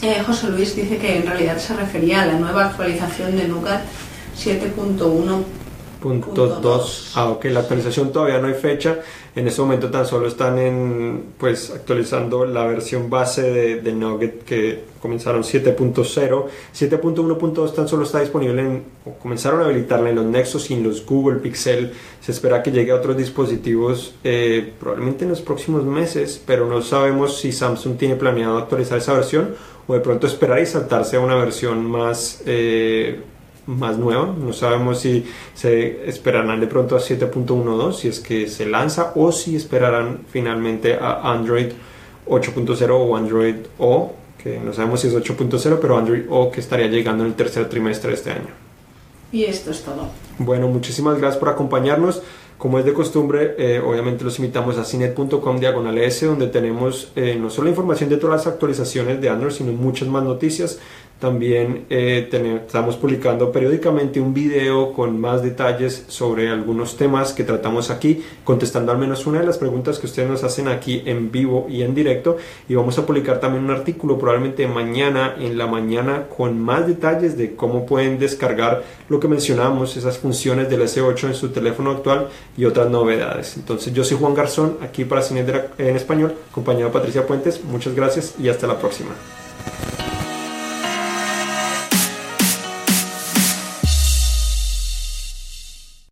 Eh, 0.00 0.22
José 0.26 0.48
Luis 0.48 0.74
dice 0.74 0.96
que 0.96 1.18
en 1.18 1.26
realidad 1.26 1.58
se 1.58 1.76
refería 1.76 2.22
a 2.22 2.26
la 2.26 2.38
nueva 2.38 2.64
actualización 2.64 3.36
de 3.36 3.46
Nougat 3.46 3.82
7.1 4.42 5.65
Punto 6.06 6.46
2. 6.46 7.12
Ah, 7.16 7.30
ok, 7.30 7.46
la 7.46 7.60
actualización 7.60 8.12
todavía 8.12 8.38
no 8.38 8.46
hay 8.46 8.54
fecha. 8.54 9.00
En 9.34 9.48
este 9.48 9.60
momento 9.60 9.90
tan 9.90 10.06
solo 10.06 10.28
están 10.28 10.56
en, 10.56 11.24
pues, 11.36 11.72
actualizando 11.72 12.46
la 12.46 12.64
versión 12.64 13.10
base 13.10 13.42
de, 13.42 13.80
de 13.80 13.92
Nugget 13.92 14.44
que 14.44 14.84
comenzaron 15.02 15.42
7.0. 15.42 16.44
7.1.2 16.72 17.74
tan 17.74 17.88
solo 17.88 18.04
está 18.04 18.20
disponible 18.20 18.62
en, 18.62 18.84
o 19.04 19.14
comenzaron 19.14 19.62
a 19.62 19.64
habilitarla 19.64 20.10
en 20.10 20.14
los 20.14 20.26
Nexus 20.26 20.70
y 20.70 20.74
en 20.74 20.84
los 20.84 21.04
Google 21.04 21.40
Pixel. 21.40 21.92
Se 22.20 22.30
espera 22.30 22.62
que 22.62 22.70
llegue 22.70 22.92
a 22.92 22.94
otros 22.94 23.16
dispositivos 23.16 24.14
eh, 24.22 24.74
probablemente 24.78 25.24
en 25.24 25.30
los 25.30 25.40
próximos 25.40 25.82
meses, 25.82 26.40
pero 26.46 26.68
no 26.68 26.82
sabemos 26.82 27.36
si 27.36 27.50
Samsung 27.50 27.96
tiene 27.96 28.14
planeado 28.14 28.58
actualizar 28.58 28.98
esa 28.98 29.12
versión 29.12 29.56
o 29.88 29.94
de 29.94 29.98
pronto 29.98 30.28
esperar 30.28 30.60
y 30.60 30.66
saltarse 30.66 31.16
a 31.16 31.20
una 31.20 31.34
versión 31.34 31.84
más... 31.84 32.44
Eh, 32.46 33.22
más 33.66 33.98
nueva. 33.98 34.34
No 34.38 34.52
sabemos 34.52 35.00
si 35.00 35.26
se 35.54 36.08
esperarán 36.08 36.60
de 36.60 36.66
pronto 36.66 36.96
a 36.96 37.00
7.12, 37.00 37.92
si 37.92 38.08
es 38.08 38.20
que 38.20 38.48
se 38.48 38.66
lanza, 38.66 39.12
o 39.14 39.32
si 39.32 39.56
esperarán 39.56 40.20
finalmente 40.28 40.94
a 40.94 41.32
Android 41.32 41.72
8.0 42.26 42.90
o 42.90 43.16
Android 43.16 43.56
O, 43.78 44.12
que 44.42 44.58
no 44.58 44.72
sabemos 44.72 45.00
si 45.00 45.08
es 45.08 45.14
8.0, 45.14 45.78
pero 45.80 45.96
Android 45.96 46.24
O 46.30 46.50
que 46.50 46.60
estaría 46.60 46.86
llegando 46.86 47.24
en 47.24 47.30
el 47.30 47.36
tercer 47.36 47.68
trimestre 47.68 48.10
de 48.10 48.16
este 48.16 48.30
año. 48.30 48.66
Y 49.32 49.44
esto 49.44 49.70
es 49.70 49.82
todo. 49.82 50.08
Bueno, 50.38 50.68
muchísimas 50.68 51.18
gracias 51.18 51.38
por 51.38 51.48
acompañarnos. 51.48 52.22
Como 52.58 52.78
es 52.78 52.86
de 52.86 52.94
costumbre, 52.94 53.54
eh, 53.58 53.82
obviamente 53.84 54.24
los 54.24 54.38
invitamos 54.38 54.78
a 54.78 54.84
cinet.com 54.84 55.58
diagonal 55.58 55.98
S, 55.98 56.24
donde 56.24 56.46
tenemos 56.46 57.12
eh, 57.14 57.36
no 57.38 57.50
solo 57.50 57.68
información 57.68 58.08
de 58.08 58.16
todas 58.16 58.38
las 58.38 58.46
actualizaciones 58.46 59.20
de 59.20 59.28
Android, 59.28 59.52
sino 59.52 59.72
muchas 59.72 60.08
más 60.08 60.24
noticias. 60.24 60.78
También 61.18 61.86
eh, 61.88 62.28
estamos 62.66 62.96
publicando 62.96 63.50
periódicamente 63.50 64.20
un 64.20 64.34
video 64.34 64.92
con 64.92 65.18
más 65.18 65.42
detalles 65.42 66.04
sobre 66.08 66.50
algunos 66.50 66.98
temas 66.98 67.32
que 67.32 67.42
tratamos 67.42 67.88
aquí, 67.88 68.22
contestando 68.44 68.92
al 68.92 68.98
menos 68.98 69.26
una 69.26 69.40
de 69.40 69.46
las 69.46 69.56
preguntas 69.56 69.98
que 69.98 70.06
ustedes 70.06 70.28
nos 70.28 70.44
hacen 70.44 70.68
aquí 70.68 71.02
en 71.06 71.32
vivo 71.32 71.66
y 71.70 71.80
en 71.82 71.94
directo. 71.94 72.36
Y 72.68 72.74
vamos 72.74 72.98
a 72.98 73.06
publicar 73.06 73.40
también 73.40 73.64
un 73.64 73.70
artículo 73.70 74.18
probablemente 74.18 74.66
mañana 74.66 75.36
en 75.38 75.56
la 75.56 75.66
mañana 75.66 76.26
con 76.28 76.60
más 76.60 76.86
detalles 76.86 77.38
de 77.38 77.56
cómo 77.56 77.86
pueden 77.86 78.18
descargar 78.18 78.82
lo 79.08 79.18
que 79.18 79.28
mencionamos, 79.28 79.96
esas 79.96 80.18
funciones 80.18 80.68
del 80.68 80.82
S8 80.82 81.28
en 81.28 81.34
su 81.34 81.48
teléfono 81.48 81.92
actual 81.92 82.28
y 82.58 82.66
otras 82.66 82.90
novedades. 82.90 83.56
Entonces 83.56 83.94
yo 83.94 84.04
soy 84.04 84.18
Juan 84.18 84.34
Garzón, 84.34 84.76
aquí 84.82 85.06
para 85.06 85.22
Cine 85.22 85.46
en 85.78 85.96
Español, 85.96 86.34
acompañado 86.50 86.92
Patricia 86.92 87.26
Puentes. 87.26 87.64
Muchas 87.64 87.94
gracias 87.94 88.34
y 88.38 88.50
hasta 88.50 88.66
la 88.66 88.78
próxima. 88.78 89.12